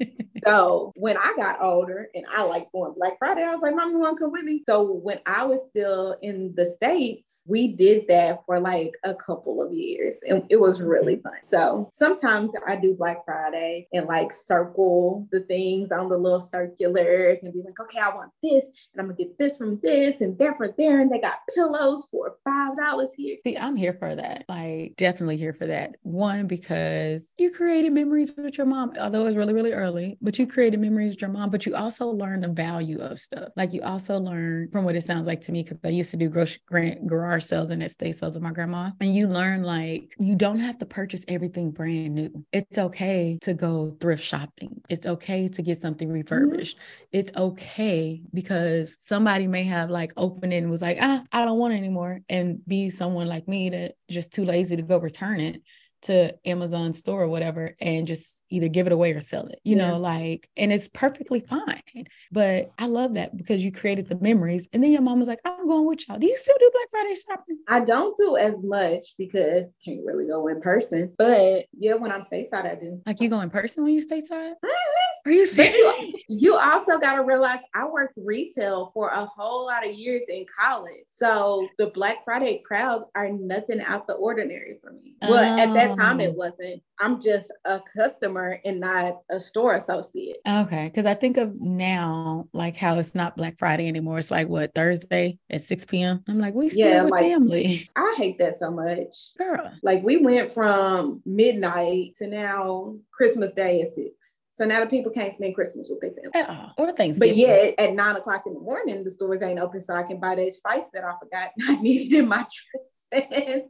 [0.44, 3.90] So when I got older and I like going Black Friday, I was like, Mom,
[3.90, 4.62] you want to come with me?
[4.66, 9.62] So when I was still in the States, we did that for like a couple
[9.62, 11.32] of years and it was really fun.
[11.44, 17.38] So sometimes I do Black Friday and like circle the things on the little circulars
[17.42, 20.36] and be like, okay, I want this and I'm gonna get this from this and
[20.38, 21.00] there for there.
[21.00, 23.36] And they got pillows for five dollars here.
[23.44, 24.44] See, I'm here for that.
[24.48, 25.96] Like definitely here for that.
[26.02, 30.18] One, because you created memories with your mom, although it was really, really, really early,
[30.20, 33.50] but you created memories with your mom, but you also learned the value of stuff.
[33.56, 36.16] Like you also learn from what it sounds like to me, because I used to
[36.16, 38.90] do grocery grant, garage sales and estate sales with my grandma.
[39.00, 42.44] And you learn like you don't have to purchase everything brand new.
[42.52, 44.80] It's okay to go thrift shopping.
[44.88, 46.14] It's okay to get something mm-hmm.
[46.14, 46.76] refurbished.
[46.76, 47.18] Mm-hmm.
[47.18, 51.58] It's okay because somebody may have like opened it and was like, ah, I don't
[51.58, 52.20] want it anymore.
[52.28, 55.62] And be someone like me that just too lazy to go return it
[56.02, 59.76] to Amazon store or whatever and just either give it away or sell it, you
[59.76, 59.88] yeah.
[59.90, 62.06] know, like, and it's perfectly fine.
[62.30, 64.68] But I love that because you created the memories.
[64.72, 66.18] And then your mom was like, I'm going with y'all.
[66.18, 67.58] Do you still do Black Friday shopping?
[67.68, 71.12] I don't do as much because can't really go in person.
[71.16, 73.00] But yeah, when I'm stateside, I do.
[73.06, 74.54] Like you go in person when you stateside?
[74.64, 75.11] Mm-hmm.
[75.24, 75.76] Are you serious?
[75.76, 80.22] You, you, also got to realize I worked retail for a whole lot of years
[80.28, 81.04] in college.
[81.12, 85.14] So the Black Friday crowds are nothing out the ordinary for me.
[85.22, 86.38] Well, at that time it oh.
[86.38, 86.82] wasn't.
[87.00, 90.38] I'm just a customer and not a store associate.
[90.48, 90.90] Okay.
[90.90, 94.18] Cause I think of now like how it's not Black Friday anymore.
[94.18, 96.24] It's like what Thursday at 6 p.m.
[96.28, 97.88] I'm like, we still yeah, like, family.
[97.96, 99.32] I hate that so much.
[99.38, 99.72] Girl.
[99.82, 104.38] Like we went from midnight to now Christmas Day at six.
[104.54, 106.30] So now the people can't spend Christmas with their family.
[106.34, 106.72] At all.
[106.76, 107.18] Or things.
[107.18, 109.80] But yet at nine o'clock in the morning, the stores ain't open.
[109.80, 112.82] So I can buy that spice that I forgot I needed in my dress.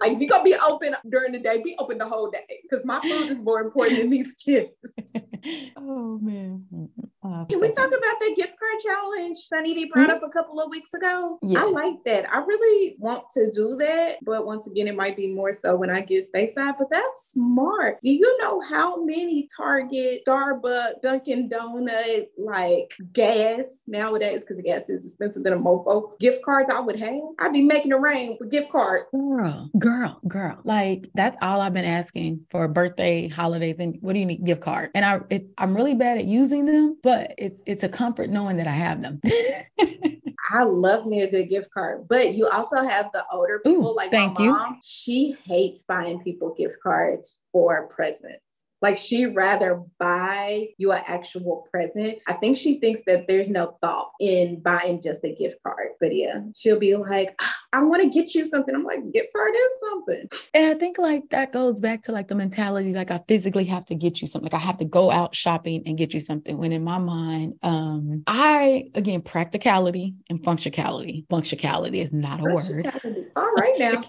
[0.00, 2.60] like we gonna be open during the day, be open the whole day.
[2.62, 4.70] Because my food is more important than these kids.
[5.76, 6.64] oh man.
[7.26, 10.16] Oh, Can we talk about that gift card challenge Sunny D brought mm-hmm.
[10.16, 11.38] up a couple of weeks ago?
[11.42, 11.60] Yes.
[11.60, 12.32] I like that.
[12.32, 15.90] I really want to do that, but once again, it might be more so when
[15.90, 16.78] I get stateside.
[16.78, 18.00] But that's smart.
[18.00, 25.06] Do you know how many Target, Starbucks, Dunkin' Donut, like gas nowadays, because gas is
[25.06, 27.22] expensive than a mofo, gift cards I would have?
[27.40, 29.04] I'd be making it rain with gift cards.
[29.12, 30.58] Girl, girl, girl.
[30.62, 34.44] Like that's all I've been asking for birthday, holidays, and what do you need?
[34.44, 34.90] Gift card.
[34.94, 38.30] And I, it, I'm really bad at using them, but but it's it's a comfort
[38.30, 39.20] knowing that I have them.
[40.50, 43.96] I love me a good gift card, but you also have the older people Ooh,
[43.96, 44.74] like thank my mom.
[44.74, 44.80] You.
[44.84, 48.42] She hates buying people gift cards for presents.
[48.82, 52.18] Like she rather buy you an actual present.
[52.28, 55.88] I think she thinks that there's no thought in buying just a gift card.
[55.98, 58.74] But yeah, she'll be like, ah, I want to get you something.
[58.74, 60.28] I'm like, get card is something.
[60.54, 63.84] And I think like that goes back to like the mentality, like I physically have
[63.86, 64.50] to get you something.
[64.50, 66.56] Like I have to go out shopping and get you something.
[66.56, 71.26] When in my mind, um, I again practicality and functionality.
[71.26, 72.90] Functionality is not a word.
[73.36, 74.02] All right now.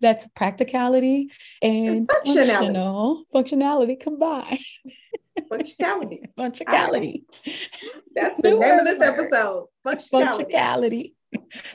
[0.00, 1.30] That's practicality
[1.62, 2.46] and, and functionality.
[2.46, 4.58] Functional, functionality combined.
[5.52, 6.20] Functionality.
[6.38, 7.22] Functionality.
[8.14, 9.68] That's the name of this episode.
[9.84, 10.52] Functionality.
[10.52, 11.14] Functionality.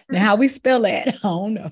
[0.10, 1.72] now how we spell that, I don't know.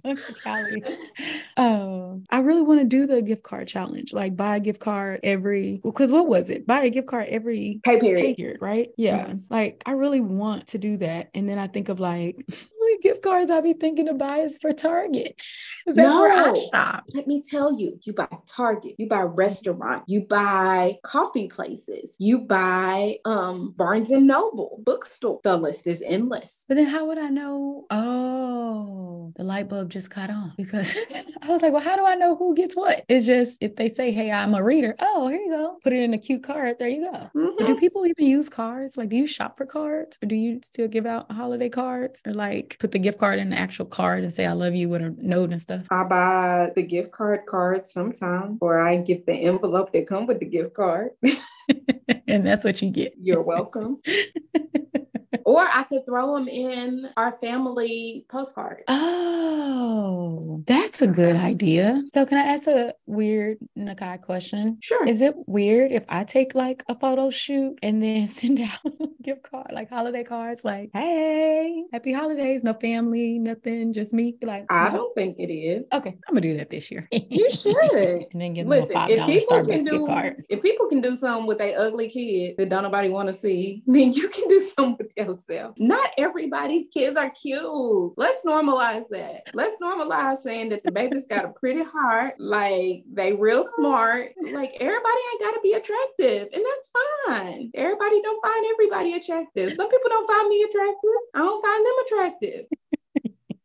[1.58, 5.19] um, I really want to do the gift card challenge, like buy a gift card
[5.24, 5.82] every.
[5.84, 6.65] Because what was it?
[6.65, 8.89] Buy a gift card every pay period, pay period right?
[8.98, 9.38] Yeah, mm-hmm.
[9.50, 12.43] like I really want to do that, and then I think of like
[12.86, 15.41] only gift cards I be thinking to buy is for Target.
[15.86, 17.04] That's no, where I shop.
[17.13, 22.39] Let me tell you, you buy Target, you buy restaurant, you buy coffee places, you
[22.39, 25.39] buy um Barnes and Noble bookstore.
[25.43, 26.65] The list is endless.
[26.67, 27.86] But then how would I know?
[27.89, 30.95] Oh, the light bulb just caught on because
[31.41, 33.04] I was like, well, how do I know who gets what?
[33.08, 34.95] It's just if they say, hey, I'm a reader.
[35.00, 35.78] Oh, here you go.
[35.84, 36.78] Put it in a cute card.
[36.80, 37.30] There you go.
[37.36, 37.65] Mm-hmm.
[37.65, 38.98] Do people even use cards?
[38.98, 42.34] Like, do you shop for cards or do you still give out holiday cards or
[42.34, 45.02] like put the gift card in the actual card and say I love you with
[45.02, 45.86] a note and stuff?
[45.92, 50.40] I buy the gift card card sometimes, or I get the envelope that come with
[50.40, 51.12] the gift card.
[52.28, 53.14] and that's what you get.
[53.22, 54.02] You're welcome.
[55.46, 58.84] or I could throw them in our family postcard.
[58.88, 62.02] Oh, that's a good idea.
[62.14, 64.80] So, can I ask a weird Na'Kai question?
[64.82, 65.06] Sure.
[65.08, 68.80] Is it weird if I take like a photo shoot and then send out
[69.22, 74.36] gift card, like holiday cards, like, hey, happy holidays, no family, nothing, just me?
[74.42, 74.98] Like, I no?
[74.98, 75.88] don't think it is.
[75.94, 77.08] Okay, I'm gonna do that this year.
[77.12, 77.76] you should.
[78.32, 80.44] and then give Listen, them a $5 if Starbucks do, gift card.
[80.50, 83.84] If people can do something with a ugly kid that don't nobody want to see,
[83.88, 85.76] then you can do something with yourself.
[85.78, 88.13] Not everybody's kids are cute.
[88.17, 89.43] Let's normalize that.
[89.54, 94.32] Let's normalize saying that the baby's got a pretty heart, like they real smart.
[94.41, 96.91] Like everybody ain't gotta be attractive, and that's
[97.28, 97.71] fine.
[97.74, 99.74] Everybody don't find everybody attractive.
[99.74, 101.19] Some people don't find me attractive.
[101.34, 102.65] I don't find them attractive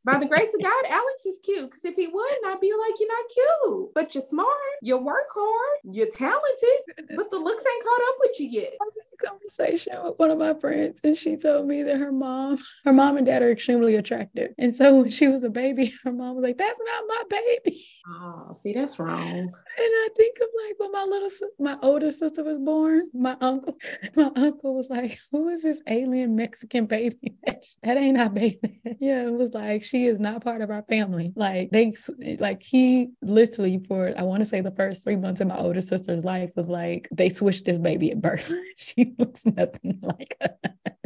[0.05, 1.71] by the grace of God, Alex is cute.
[1.71, 3.95] Because if he wouldn't, I'd be like, you're not cute.
[3.95, 4.49] But you're smart.
[4.83, 5.79] You work hard.
[5.85, 7.17] You're talented.
[7.17, 8.73] But the looks ain't caught up with you yet.
[9.23, 12.13] I had a conversation with one of my friends, and she told me that her
[12.13, 14.53] mom, her mom and dad are extremely attractive.
[14.59, 17.85] And so when she was a baby, her mom was like, "That's not my baby."
[18.09, 19.21] Oh, see, that's wrong.
[19.21, 23.77] And I think of like when my little, my older sister was born, my uncle,
[24.17, 27.37] my uncle was like, "Who is this alien Mexican baby?
[27.47, 31.33] that ain't our baby." yeah, it was like she is not part of our family.
[31.37, 31.95] Like they,
[32.39, 35.81] like he literally for I want to say the first three months of my older
[35.81, 38.53] sister's life was like they switched this baby at birth.
[38.77, 40.37] she looks nothing like.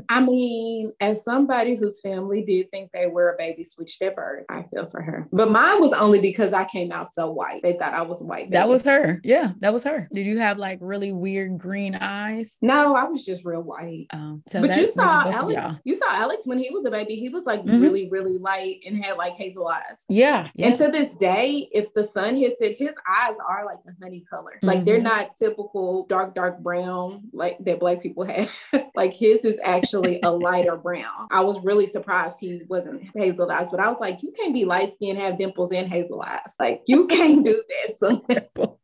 [0.08, 4.44] I mean, as somebody whose family did think they were a baby switched at birth,
[4.48, 5.28] I feel for her.
[5.32, 7.62] But mine was only because I came out so white.
[7.62, 8.44] They thought I was white.
[8.44, 8.52] Baby.
[8.52, 9.20] That was her.
[9.24, 10.08] Yeah, that was her.
[10.12, 12.58] Did you have like really weird green eyes?
[12.62, 14.06] No, I was just real white.
[14.10, 15.82] Um, so but you saw Alex.
[15.84, 17.16] You saw Alex when he was a baby.
[17.16, 17.80] He was like mm-hmm.
[17.80, 20.04] really, really light and had like hazel eyes.
[20.08, 20.68] Yeah, yeah.
[20.68, 24.24] And to this day, if the sun hits it, his eyes are like a honey
[24.28, 24.52] color.
[24.56, 24.66] Mm-hmm.
[24.66, 25.04] Like they're mm-hmm.
[25.04, 28.50] not typical dark, dark brown like that black people have.
[28.94, 31.28] like his is actually a lighter brown.
[31.30, 34.64] I was really surprised he wasn't hazel eyes, but I was like, you can't be
[34.64, 36.54] light skinned, have dimples and hazel eyes.
[36.58, 37.96] Like you can't do that.
[38.02, 38.78] So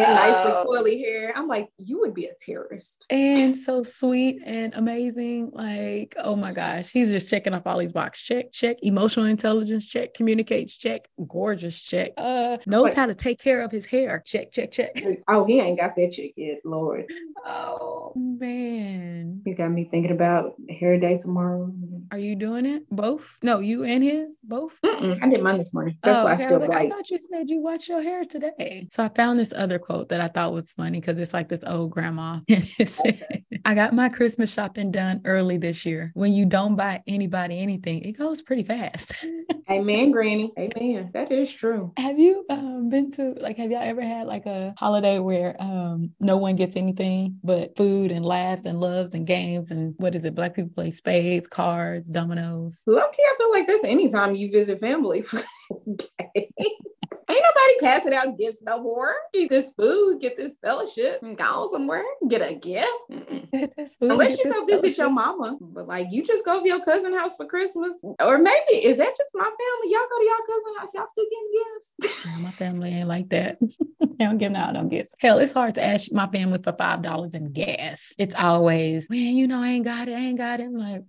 [0.00, 0.66] and nicely oh.
[0.70, 1.32] curly hair.
[1.34, 3.06] I'm like, you would be a terrorist.
[3.10, 5.50] And so sweet and amazing.
[5.52, 8.24] Like, oh my gosh, he's just checking off all these boxes.
[8.24, 12.12] Check, check, emotional intelligence, check, communicates, check, gorgeous, check.
[12.16, 12.94] Uh, knows Wait.
[12.94, 14.22] how to take care of his hair.
[14.24, 15.02] Check, check, check.
[15.28, 17.10] Oh, he ain't got that check yet, Lord.
[17.44, 19.42] Oh man.
[19.44, 21.72] You got me thinking about hair day tomorrow.
[22.10, 22.88] Are you doing it?
[22.90, 23.38] Both?
[23.42, 24.78] No, you and his both?
[24.84, 25.98] Mm-mm, I did mine this morning.
[26.02, 26.42] That's oh, why okay.
[26.42, 28.88] I still I, like, I thought you said you watched your hair today.
[28.90, 31.62] So I found this other quote that I thought was funny because it's like this
[31.66, 32.40] old grandma.
[33.64, 36.10] I got my Christmas shopping done early this year.
[36.14, 39.12] When you don't buy anybody anything, it goes pretty fast.
[39.70, 40.52] Amen, Granny.
[40.58, 41.10] Amen.
[41.14, 41.92] That is true.
[41.96, 43.56] Have you um, been to like?
[43.58, 48.10] Have y'all ever had like a holiday where um, no one gets anything but food
[48.10, 50.34] and laughs and loves and games and what is it?
[50.34, 52.82] Black people play spades, cards, dominoes.
[52.86, 55.24] Lucky, I feel like that's anytime you visit family.
[57.32, 59.14] Ain't nobody passing out gifts no more.
[59.32, 62.88] Get this food, get this fellowship, and go somewhere, get a gift.
[63.52, 66.82] Get food, Unless you go visit your mama, but like you just go to your
[66.84, 69.92] cousin house for Christmas, or maybe is that just my family?
[69.92, 72.26] Y'all go to y'all cousin house, y'all still getting gifts.
[72.26, 73.58] no, my family ain't like that.
[74.00, 75.14] they don't give out no gifts.
[75.18, 78.12] Hell, it's hard to ask my family for five dollars in gas.
[78.18, 80.64] It's always, man, you know, I ain't got it, I ain't got it.
[80.64, 81.02] I'm like,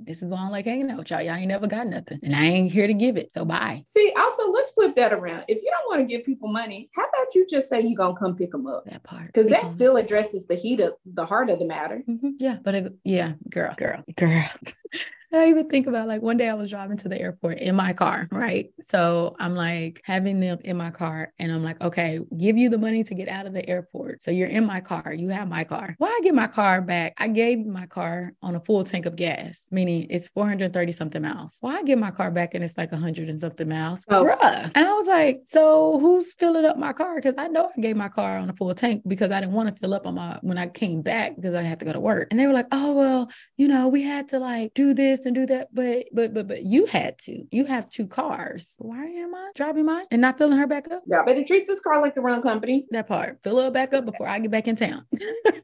[0.00, 1.22] this is why I'm like hanging out with y'all.
[1.22, 3.32] Y'all ain't never got nothing, and I ain't here to give it.
[3.34, 3.84] So bye.
[3.88, 5.44] See, also let's flip that around.
[5.48, 8.18] If you don't want to give people money, how about you just say you're gonna
[8.18, 8.84] come pick them up?
[8.86, 12.02] That part, because that still addresses the heat of the heart of the matter.
[12.08, 12.30] Mm-hmm.
[12.38, 14.44] Yeah, but it, yeah, girl, girl, girl.
[15.32, 17.92] I even think about like one day I was driving to the airport in my
[17.92, 18.70] car, right?
[18.82, 22.78] So I'm like having them in my car, and I'm like, okay, give you the
[22.78, 24.22] money to get out of the airport.
[24.22, 25.94] So you're in my car, you have my car.
[25.98, 27.14] Why I get my car back?
[27.16, 31.56] I gave my car on a full tank of gas, meaning it's 430 something miles.
[31.60, 34.04] Why I get my car back and it's like 100 and something miles?
[34.08, 34.24] Oh.
[34.24, 34.70] Bruh.
[34.74, 37.16] And I was like, so who's filling up my car?
[37.16, 39.74] Because I know I gave my car on a full tank because I didn't want
[39.74, 42.00] to fill up on my when I came back because I had to go to
[42.00, 42.28] work.
[42.30, 45.26] And they were like, oh well, you know, we had to like do this this
[45.26, 47.44] and do that, but but but but you had to.
[47.50, 48.74] You have two cars.
[48.78, 51.02] Why am I driving mine and not filling her back up?
[51.06, 52.86] Yeah, better treat this car like the rental company.
[52.90, 53.38] That part.
[53.42, 55.06] Fill her back up before I get back in town.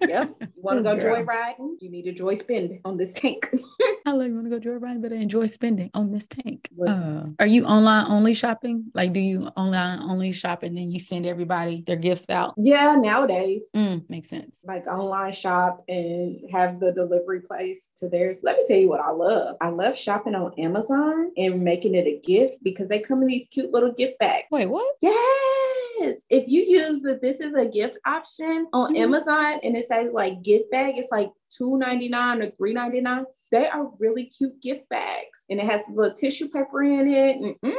[0.00, 0.34] yep.
[0.56, 1.76] You want to go joyriding?
[1.80, 3.48] You need to joy spend on this tank.
[4.06, 6.68] I love you want to go joyriding, but I enjoy spending on this tank.
[6.88, 8.86] Uh, are you online only shopping?
[8.92, 12.54] Like, do you online only shop and then you send everybody their gifts out?
[12.56, 13.64] Yeah, nowadays.
[13.76, 14.60] Mm, makes sense.
[14.64, 18.40] Like online shop and have the delivery place to theirs.
[18.42, 19.56] Let me tell you what I love love.
[19.60, 23.48] I love shopping on Amazon and making it a gift because they come in these
[23.48, 24.46] cute little gift bags.
[24.50, 24.94] Wait, what?
[25.00, 26.16] Yes.
[26.28, 29.02] If you use the this is a gift option on mm-hmm.
[29.02, 33.00] Amazon and it says like gift bag, it's like two ninety nine or three ninety
[33.00, 33.24] nine.
[33.50, 37.36] They are really cute gift bags, and it has a little tissue paper in it.
[37.36, 37.74] And, mm,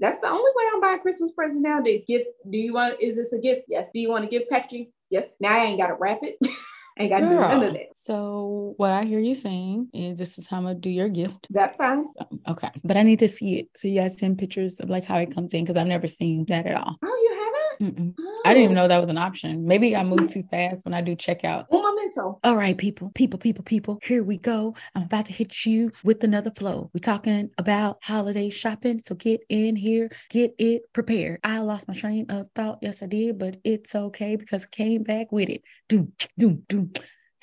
[0.00, 1.80] that's the only way I'm buying Christmas presents now.
[1.80, 2.26] The gift.
[2.48, 3.00] Do you want?
[3.00, 3.62] Is this a gift?
[3.68, 3.90] Yes.
[3.92, 4.92] Do you want a gift packaging?
[5.10, 5.32] Yes.
[5.40, 6.36] Now I ain't got to wrap it.
[6.98, 7.86] ain't got to do none of that.
[7.94, 11.46] So what I hear you saying is this is how I'm gonna do your gift.
[11.50, 12.06] That's fine.
[12.46, 12.70] Okay.
[12.84, 13.68] But I need to see it.
[13.76, 16.44] So you guys send pictures of like how it comes in because I've never seen
[16.46, 16.96] that at all.
[17.02, 17.37] Oh, you
[17.80, 18.14] haven't?
[18.18, 18.42] Oh.
[18.44, 18.82] I didn't even oh.
[18.82, 19.66] know that was an option.
[19.66, 21.66] Maybe I moved too fast when I do checkout.
[21.72, 22.38] Un momento.
[22.44, 23.98] All right, people, people, people, people.
[24.02, 24.74] Here we go.
[24.94, 26.90] I'm about to hit you with another flow.
[26.94, 29.00] We're talking about holiday shopping.
[29.00, 31.40] So get in here, get it prepared.
[31.44, 32.78] I lost my train of thought.
[32.82, 35.62] Yes, I did, but it's okay because I came back with it.
[35.88, 36.92] Doom, doom, doom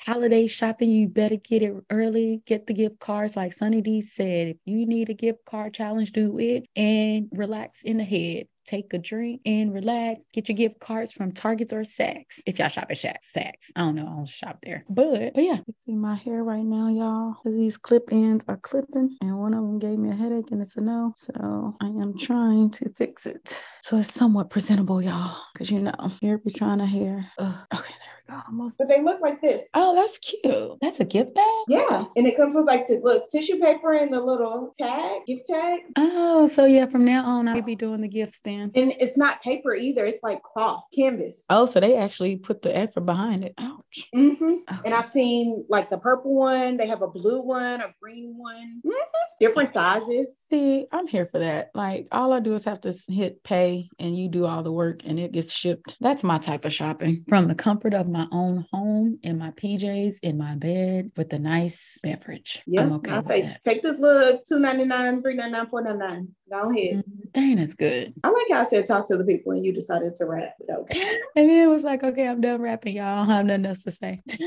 [0.06, 2.42] holiday shopping, you better get it early.
[2.46, 4.48] Get the gift cards, like Sunny D said.
[4.48, 8.46] If you need a gift card challenge, do it and relax in the head.
[8.66, 10.26] Take a drink and relax.
[10.32, 12.40] Get your gift cards from Targets or Saks.
[12.46, 14.06] If y'all shop at Saks, I don't know.
[14.18, 14.84] I'll shop there.
[14.88, 17.36] But but yeah, you see my hair right now, y'all.
[17.44, 20.76] These clip ends are clipping, and one of them gave me a headache, and it's
[20.76, 21.12] a no.
[21.16, 25.36] So I am trying to fix it so it's somewhat presentable, y'all.
[25.56, 27.30] Cause you know, here be trying to hair.
[27.38, 27.54] Ugh.
[27.72, 28.42] Okay, there we go.
[28.48, 28.78] almost.
[28.78, 29.70] But they look like this.
[29.74, 30.72] Oh, that's cute.
[30.82, 31.44] That's a gift bag.
[31.68, 35.46] Yeah, and it comes with like the little tissue paper and the little tag, gift
[35.46, 35.82] tag.
[35.94, 38.55] Oh, so yeah, from now on I'll be doing the gifts then.
[38.74, 40.04] And it's not paper either.
[40.04, 41.44] It's like cloth, canvas.
[41.50, 43.54] Oh, so they actually put the effort behind it.
[43.58, 44.08] Ouch.
[44.14, 44.44] Mm-hmm.
[44.70, 44.80] Okay.
[44.84, 46.76] And I've seen like the purple one.
[46.76, 48.92] They have a blue one, a green one, Mhm.
[49.40, 50.42] different sizes.
[50.50, 51.70] See, I'm here for that.
[51.74, 55.02] Like, all I do is have to hit pay and you do all the work
[55.04, 55.96] and it gets shipped.
[56.00, 60.16] That's my type of shopping from the comfort of my own home in my PJs,
[60.22, 62.62] in my bed with a nice beverage.
[62.66, 63.62] Yeah, I'm okay I'll with take that.
[63.62, 66.28] take this little two ninety nine, three ninety nine, four ninety nine.
[66.50, 66.96] Go ahead.
[67.04, 68.14] Mm, Dang, that's good.
[68.22, 70.54] I like I said talk to the people and you decided to rap.
[70.58, 71.18] But okay.
[71.36, 73.04] And then it was like, okay, I'm done rapping, y'all.
[73.04, 74.22] I don't have nothing else to say.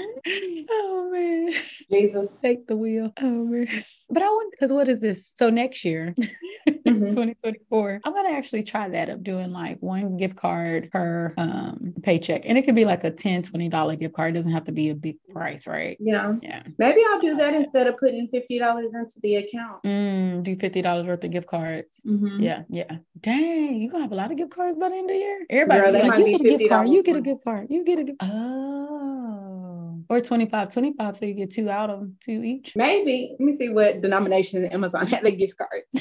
[0.69, 1.53] oh man.
[1.91, 2.37] Jesus.
[2.41, 3.13] Take the wheel.
[3.21, 3.67] Oh man.
[4.09, 5.31] But I want because what is this?
[5.35, 6.15] So next year,
[6.67, 7.09] Mhm.
[7.09, 12.41] 2024, I'm gonna actually try that of doing like one gift card per um paycheck.
[12.45, 14.31] And it could be like a 10 $20 gift card.
[14.35, 15.97] It doesn't have to be a big price, right?
[15.99, 16.33] Yeah.
[16.41, 16.63] Yeah.
[16.79, 19.83] Maybe I'll do that instead of putting fifty dollars into the account.
[19.83, 22.01] Mm, do $50 worth of gift cards.
[22.07, 22.41] Mhm.
[22.41, 22.97] Yeah, yeah.
[23.19, 25.45] Dang, you gonna have a lot of gift cards by the end of the year.
[25.49, 27.25] Everybody, Girl, like, you get a gift card, you get a ones.
[27.25, 28.17] gift card, you get a gift.
[28.21, 32.75] Oh, or 25, 25, so you get two out of them, two each.
[32.75, 33.35] Maybe.
[33.39, 35.85] Let me see what denomination Amazon had the gift cards.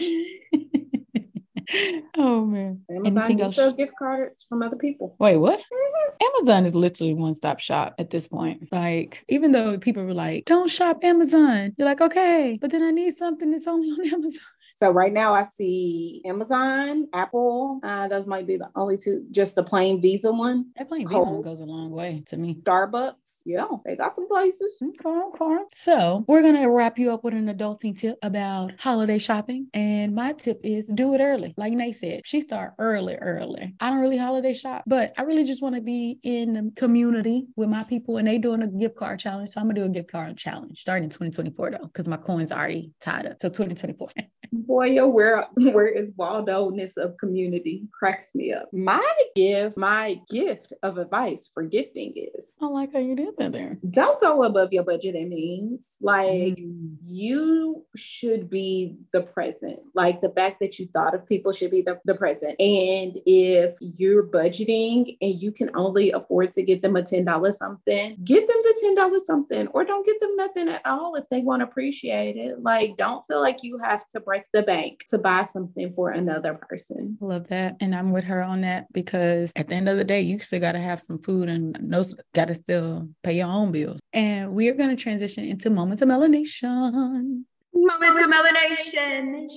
[2.16, 2.82] oh man.
[2.91, 5.16] Amazon Anything do sell gift cards from other people.
[5.18, 5.59] Wait, what?
[5.59, 6.36] Mm-hmm.
[6.36, 8.68] Amazon is literally one stop shop at this point.
[8.70, 12.91] Like, even though people were like, don't shop Amazon, you're like, okay, but then I
[12.91, 14.41] need something that's only on Amazon.
[14.79, 17.81] So right now I see Amazon, Apple.
[17.83, 19.26] Uh, those might be the only two.
[19.33, 20.66] Just the plain Visa one.
[20.76, 22.61] That plain Visa one goes a long way to me.
[22.62, 23.41] Starbucks.
[23.45, 24.81] Yeah, they got some places.
[24.81, 25.64] Okay, okay.
[25.74, 29.66] So we're gonna wrap you up with an adulting tip about holiday shopping.
[29.74, 31.55] And my tip is do it early.
[31.57, 33.74] Like Nai said, she start early, early.
[33.81, 37.49] I don't really holiday shop, but I really just want to be in the community
[37.57, 39.51] with my people and they doing a gift card challenge.
[39.51, 42.53] So I'm gonna do a gift card challenge starting in 2024 though, because my coins
[42.53, 43.43] already tied up.
[43.43, 44.11] So 2024.
[44.69, 47.89] Boy, yo, where where is Waldo-ness of community?
[47.99, 48.69] Cracks me up.
[48.73, 49.03] My
[49.35, 53.79] gift, my gift of advice for gifting is I like how you did that there.
[53.91, 55.89] don't go above your budget and means.
[56.03, 56.97] Like Mm.
[57.03, 59.81] you should be the present.
[59.95, 62.61] Like the fact that you thought of people should be the, the present.
[62.61, 68.16] And if you're budgeting and you can only afford to get them a $10 something,
[68.23, 71.61] give them the $10 something or don't get them nothing at all if they want
[71.61, 72.62] to appreciate it.
[72.62, 76.55] Like don't feel like you have to break the bank to buy something for another
[76.55, 77.19] person.
[77.21, 77.77] Love that.
[77.81, 80.61] And I'm with her on that because at the end of the day, you still
[80.61, 82.05] got to have some food and no
[82.35, 84.01] got to still pay your own bills.
[84.13, 87.45] And we are going to transition into moments of melanation.
[87.75, 89.49] Moments of melanation.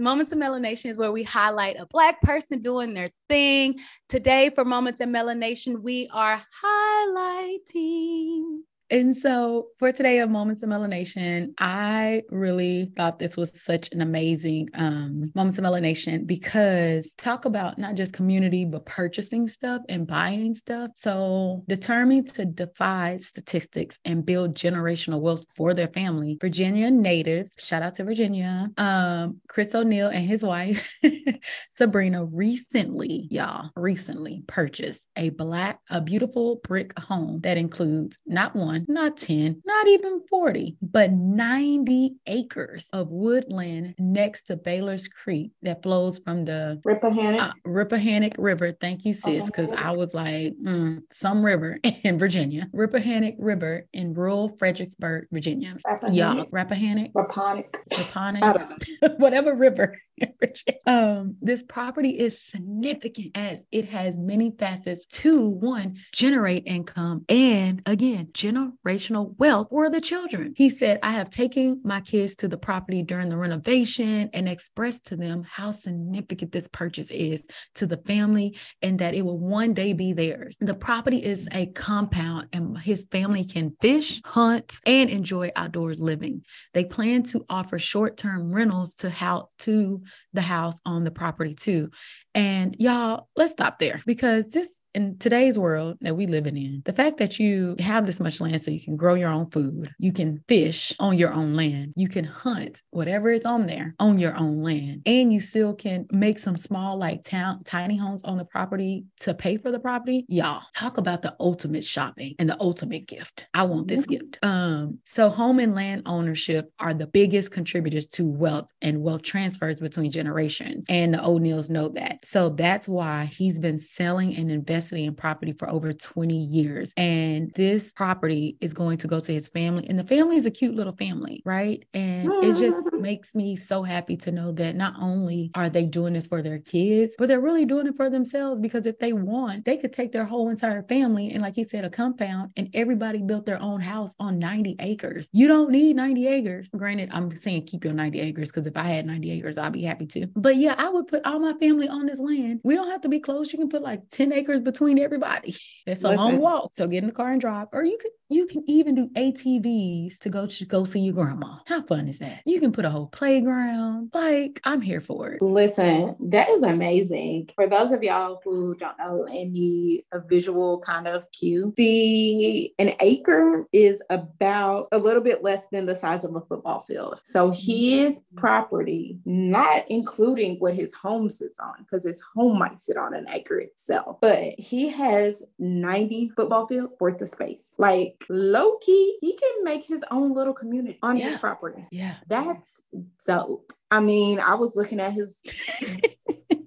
[0.00, 3.80] Moments of Melanation is where we highlight a Black person doing their thing.
[4.08, 8.60] Today, for Moments of Melanation, we are highlighting.
[8.90, 14.00] And so, for today of Moments of Melanation, I really thought this was such an
[14.00, 20.06] amazing um, Moments of Melanation because talk about not just community, but purchasing stuff and
[20.06, 20.90] buying stuff.
[20.96, 27.82] So, determined to defy statistics and build generational wealth for their family, Virginia natives, shout
[27.82, 30.94] out to Virginia, um, Chris O'Neill and his wife,
[31.74, 38.77] Sabrina, recently, y'all, recently purchased a black, a beautiful brick home that includes not one,
[38.88, 45.82] not 10, not even 40, but 90 acres of woodland next to Baylor's Creek that
[45.82, 47.40] flows from the Rappahannock.
[47.40, 48.72] uh, Rappahannock River.
[48.72, 52.68] Thank you, sis, because I was like, mm, some river in Virginia.
[52.72, 55.76] Rappahannock River in rural Fredericksburg, Virginia.
[56.10, 57.12] Yeah, Rappahannock.
[57.12, 58.40] Rappahannock, Rappahannock.
[58.42, 59.98] Rappahannock, whatever river.
[60.86, 67.82] um, this property is significant as it has many facets to one, generate income and
[67.86, 70.54] again, generational wealth for the children.
[70.56, 75.06] He said, I have taken my kids to the property during the renovation and expressed
[75.06, 77.44] to them how significant this purchase is
[77.76, 80.56] to the family and that it will one day be theirs.
[80.60, 86.42] The property is a compound and his family can fish, hunt, and enjoy outdoors living.
[86.74, 90.02] They plan to offer short-term rentals to how to
[90.32, 91.90] the house on the property too.
[92.34, 96.92] And y'all, let's stop there because this in today's world that we living in, the
[96.92, 100.12] fact that you have this much land so you can grow your own food, you
[100.12, 104.36] can fish on your own land, you can hunt whatever is on there on your
[104.36, 108.44] own land, and you still can make some small like town tiny homes on the
[108.44, 110.24] property to pay for the property.
[110.28, 113.46] Y'all, talk about the ultimate shopping and the ultimate gift.
[113.54, 114.38] I want this gift.
[114.42, 119.80] Um, so home and land ownership are the biggest contributors to wealth and wealth transfers
[119.80, 120.84] between generation.
[120.88, 122.17] And the O'Neills know that.
[122.20, 122.28] That.
[122.28, 126.92] So that's why he's been selling and investing in property for over 20 years.
[126.96, 129.86] And this property is going to go to his family.
[129.88, 131.84] And the family is a cute little family, right?
[131.94, 133.00] And it just mm-hmm.
[133.00, 136.58] makes me so happy to know that not only are they doing this for their
[136.58, 140.12] kids, but they're really doing it for themselves because if they want, they could take
[140.12, 143.80] their whole entire family and, like he said, a compound and everybody built their own
[143.80, 145.28] house on 90 acres.
[145.32, 146.70] You don't need 90 acres.
[146.76, 149.82] Granted, I'm saying keep your 90 acres because if I had 90 acres, I'd be
[149.82, 150.26] happy to.
[150.34, 152.60] But yeah, I would put all my family on this land.
[152.64, 153.52] We don't have to be close.
[153.52, 155.56] You can put like 10 acres between everybody.
[155.86, 156.22] It's a Listen.
[156.22, 156.72] long walk.
[156.74, 157.68] So get in the car and drive.
[157.72, 161.58] Or you can you can even do ATVs to go to go see your grandma.
[161.66, 162.42] How fun is that?
[162.44, 164.10] You can put a whole playground.
[164.12, 165.40] Like, I'm here for it.
[165.40, 167.48] Listen, that is amazing.
[167.54, 172.70] For those of y'all who don't know and need a visual kind of cue, the
[172.78, 177.20] an acre is about a little bit less than the size of a football field.
[177.22, 178.08] So mm-hmm.
[178.08, 183.14] his property, not including what his home sits on, because his home might sit on
[183.14, 187.74] an acre itself, but he has 90 football field worth of space.
[187.78, 191.26] Like low key, he can make his own little community on yeah.
[191.26, 191.86] his property.
[191.90, 192.16] Yeah.
[192.28, 192.82] That's
[193.26, 193.72] dope.
[193.90, 195.34] I mean, I was looking at his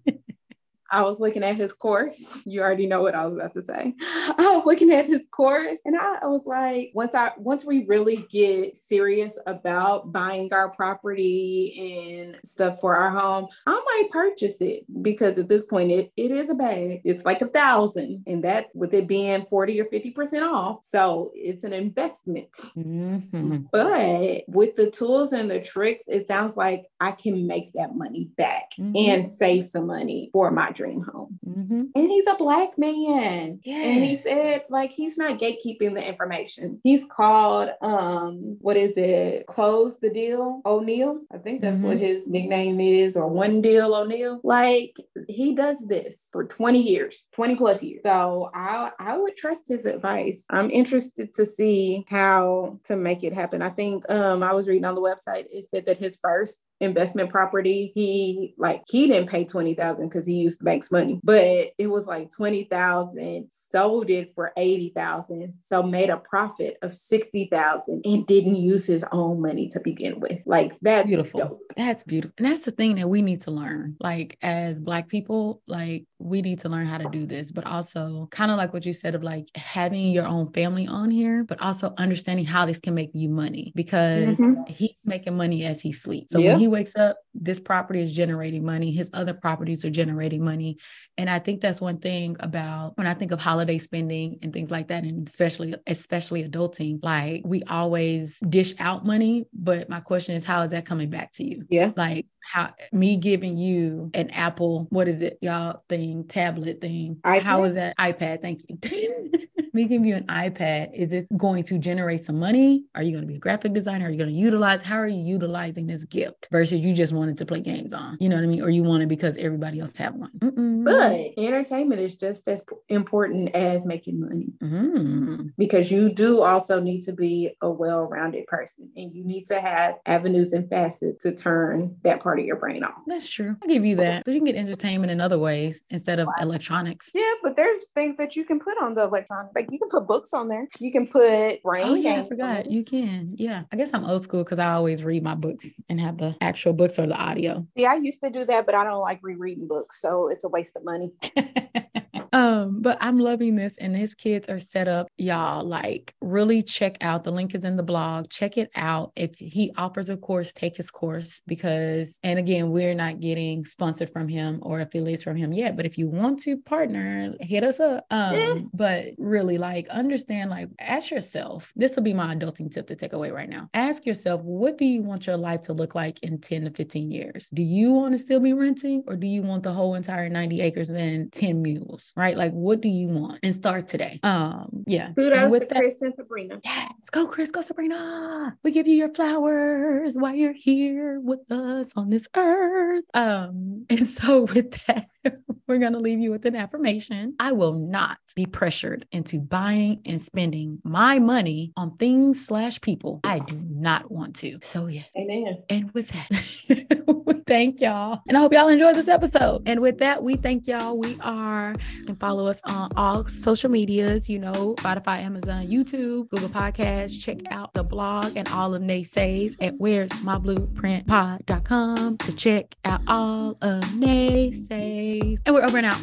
[0.92, 2.22] I was looking at his course.
[2.46, 3.94] You already know what I was about to say.
[4.02, 8.28] I was looking at his course and I was like, once I once we really
[8.30, 14.86] get serious about buying our property and stuff for our home, I might purchase it
[15.02, 17.02] because at this point it, it is a bag.
[17.06, 18.24] It's like a thousand.
[18.28, 20.80] And that with it being 40 or 50% off.
[20.84, 22.52] So it's an investment.
[22.78, 23.58] Mm-hmm.
[23.72, 28.30] But with the tools and the tricks, it sounds like I can make that money
[28.38, 28.96] back mm-hmm.
[28.96, 31.40] and save some money for my dream home.
[31.46, 31.84] Mm-hmm.
[31.96, 33.60] And he's a black man.
[33.64, 33.86] Yes.
[33.86, 36.80] And he said, like, he's not gatekeeping the information.
[36.84, 39.46] He's called, um, what is it?
[39.46, 41.22] Close the deal O'Neill.
[41.34, 41.86] I think that's mm-hmm.
[41.86, 44.40] what his nickname is, or one deal O'Neill.
[44.44, 44.96] Like,
[45.28, 48.02] he does this for 20 years, 20 plus years.
[48.04, 50.44] So I, I would trust his advice.
[50.50, 53.62] I'm interested to see how to make it happen.
[53.62, 57.30] I think um, I was reading on the website, it said that his first investment
[57.30, 61.88] property, he like he didn't pay 20,000 because he used the bank's money, but it
[61.88, 68.56] was like 20,000, sold it for 80,000, so made a profit of 60,000 and didn't
[68.56, 70.40] use his own money to begin with.
[70.46, 71.40] Like that's beautiful.
[71.40, 71.62] Dope.
[71.78, 72.34] That's beautiful.
[72.38, 73.96] And that's the thing that we need to learn.
[74.00, 78.28] Like as black people, like we need to learn how to do this, but also
[78.32, 81.62] kind of like what you said of like having your own family on here, but
[81.62, 84.62] also understanding how this can make you money because mm-hmm.
[84.68, 86.32] he's making money as he sleeps.
[86.32, 88.92] So when he wakes up, this property is generating money.
[88.92, 90.78] His other properties are generating money.
[91.18, 94.72] And I think that's one thing about when I think of holiday spending and things
[94.72, 99.46] like that, and especially, especially adulting, like we always dish out money.
[99.54, 101.66] But my question is, how is that coming back to you?
[101.70, 101.92] Yeah.
[101.96, 107.18] Like how me giving you an Apple, what is it, y'all thing, tablet thing?
[107.26, 107.42] iPad?
[107.42, 108.42] How is that iPad?
[108.42, 109.32] Thank you.
[109.74, 112.86] me giving you an iPad, is it going to generate some money?
[112.96, 114.08] Are you going to be a graphic designer?
[114.08, 114.82] Are you going to utilize?
[114.82, 118.18] How are you utilizing this gift versus you just wanted to play games on?
[118.20, 118.62] You know what I mean?
[118.62, 120.32] Or you want it because everybody else have one.
[120.40, 120.86] Mm-mm.
[120.86, 125.52] But entertainment is just as important as making money mm.
[125.58, 129.96] because you do also need to be a well-rounded person and you need to have
[130.06, 132.96] avenues and facets to turn that part of your brain off.
[133.08, 133.56] That's true.
[133.64, 134.24] I give you that.
[134.26, 137.12] But you can get entertainment in other ways instead of electronics.
[137.14, 140.08] Yeah, but there's things that you can put on the electronics like you can put
[140.08, 140.68] books on there.
[140.80, 142.70] You can put brain oh, yeah, I forgot.
[142.70, 143.34] You can.
[143.36, 143.64] Yeah.
[143.72, 146.74] I guess I'm old school because I always read my books and have the actual
[146.74, 147.66] books or the audio.
[147.78, 150.02] See, I used to do that, but I don't like rereading books.
[150.02, 151.12] So it's a waste of money.
[152.34, 155.66] Um, but I'm loving this, and his kids are set up, y'all.
[155.66, 158.30] Like, really check out the link is in the blog.
[158.30, 159.12] Check it out.
[159.16, 164.12] If he offers a course, take his course because, and again, we're not getting sponsored
[164.12, 165.76] from him or affiliates from him yet.
[165.76, 168.06] But if you want to partner, hit us up.
[168.10, 168.56] Um, yeah.
[168.74, 171.72] but really, like, understand, like, ask yourself.
[171.76, 173.70] This will be my adulting tip to take away right now.
[173.74, 177.12] Ask yourself, what do you want your life to look like in 10 to 15
[177.12, 177.50] years?
[177.54, 180.62] Do you want to still be renting, or do you want the whole entire 90
[180.62, 182.14] acres and 10 mules?
[182.22, 182.38] Right?
[182.38, 183.40] Like, what do you want?
[183.42, 184.20] And start today.
[184.22, 185.12] Um, yeah.
[185.14, 186.62] Kudos to that, Chris and Sabrina.
[186.64, 188.56] Yes, go, Chris, go, Sabrina.
[188.62, 193.06] We give you your flowers while you're here with us on this earth.
[193.16, 195.08] Um, and so with that,
[195.68, 197.36] we're going to leave you with an affirmation.
[197.40, 203.22] I will not be pressured into buying and spending my money on things slash people
[203.24, 204.60] I do not want to.
[204.64, 205.04] So yeah.
[205.18, 205.64] Amen.
[205.70, 208.22] And with that, thank y'all.
[208.28, 209.64] And I hope y'all enjoyed this episode.
[209.66, 210.98] And with that, we thank y'all.
[210.98, 211.74] We are
[212.08, 217.20] and follow us on all social medias, you know, Spotify, Amazon, YouTube, Google Podcasts.
[217.20, 222.76] Check out the blog and all of Naysays at where's my blueprint pod.com to check
[222.86, 226.02] out all of Naysay And we're over and out.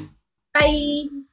[0.54, 1.27] Bye.